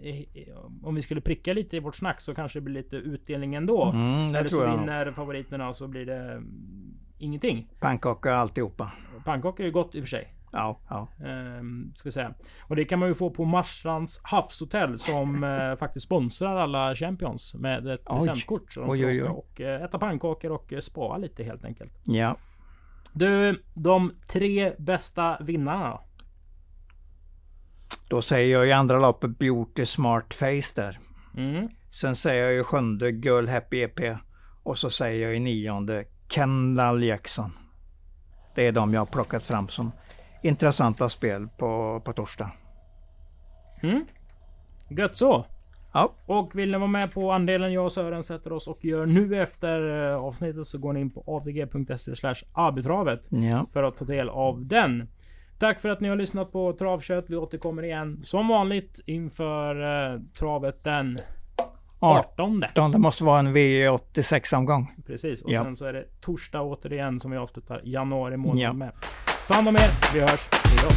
[0.82, 3.84] Om vi skulle pricka lite i vårt snack så kanske det blir lite utdelning ändå.
[3.84, 4.80] Mm, det Eller tror så jag nog.
[4.80, 7.68] vinner favoriterna och så blir det mm, ingenting.
[7.80, 8.92] Pannkaka alltihopa.
[9.24, 10.32] Pannkakor är ju gott i och för sig.
[10.52, 11.08] Ja, ja.
[11.26, 12.34] Ehm, ska säga.
[12.60, 17.54] Och det kan man ju få på Marstrands havshotell som eh, faktiskt sponsrar alla Champions
[17.54, 18.72] med ett presentkort.
[18.72, 19.28] Så de Oj, oj, oj.
[19.28, 21.92] och eh, äta pannkakor och eh, spara lite helt enkelt.
[22.04, 22.36] ja.
[23.18, 26.00] Du, de tre bästa vinnarna
[28.08, 28.22] då?
[28.22, 30.98] Säger jag i andra loppet Beauty Smart Face där.
[31.36, 31.68] Mm.
[31.90, 34.00] Sen säger jag i sjunde Girl Happy EP.
[34.62, 37.52] Och så säger jag i nionde Kendall Jackson.
[38.54, 39.92] Det är de jag har plockat fram som
[40.42, 42.50] intressanta spel på, på torsdag.
[43.82, 44.04] Mm.
[44.88, 45.46] Gött så!
[45.92, 49.06] Ja, Och vill ni vara med på andelen jag och Sören sätter oss och gör
[49.06, 51.42] nu efter eh, avsnittet så går ni in på
[52.14, 53.66] slash arbitravet ja.
[53.72, 55.08] för att ta del av den.
[55.58, 57.24] Tack för att ni har lyssnat på Travkött.
[57.28, 59.82] Vi återkommer igen som vanligt inför
[60.14, 61.18] eh, travet den
[62.00, 62.64] 18.
[62.64, 62.92] 18.
[62.92, 64.92] Det måste vara en V86-omgång.
[65.06, 65.42] Precis.
[65.42, 65.64] Och Ja.
[65.64, 68.72] sen så är det torsdag återigen som vi avslutar januari månad Ja.
[68.72, 68.92] med.
[69.48, 70.14] Ta hand om er.
[70.14, 70.48] Vi hörs.
[70.64, 70.94] Hejdå.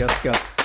[0.00, 0.61] Gött, gött.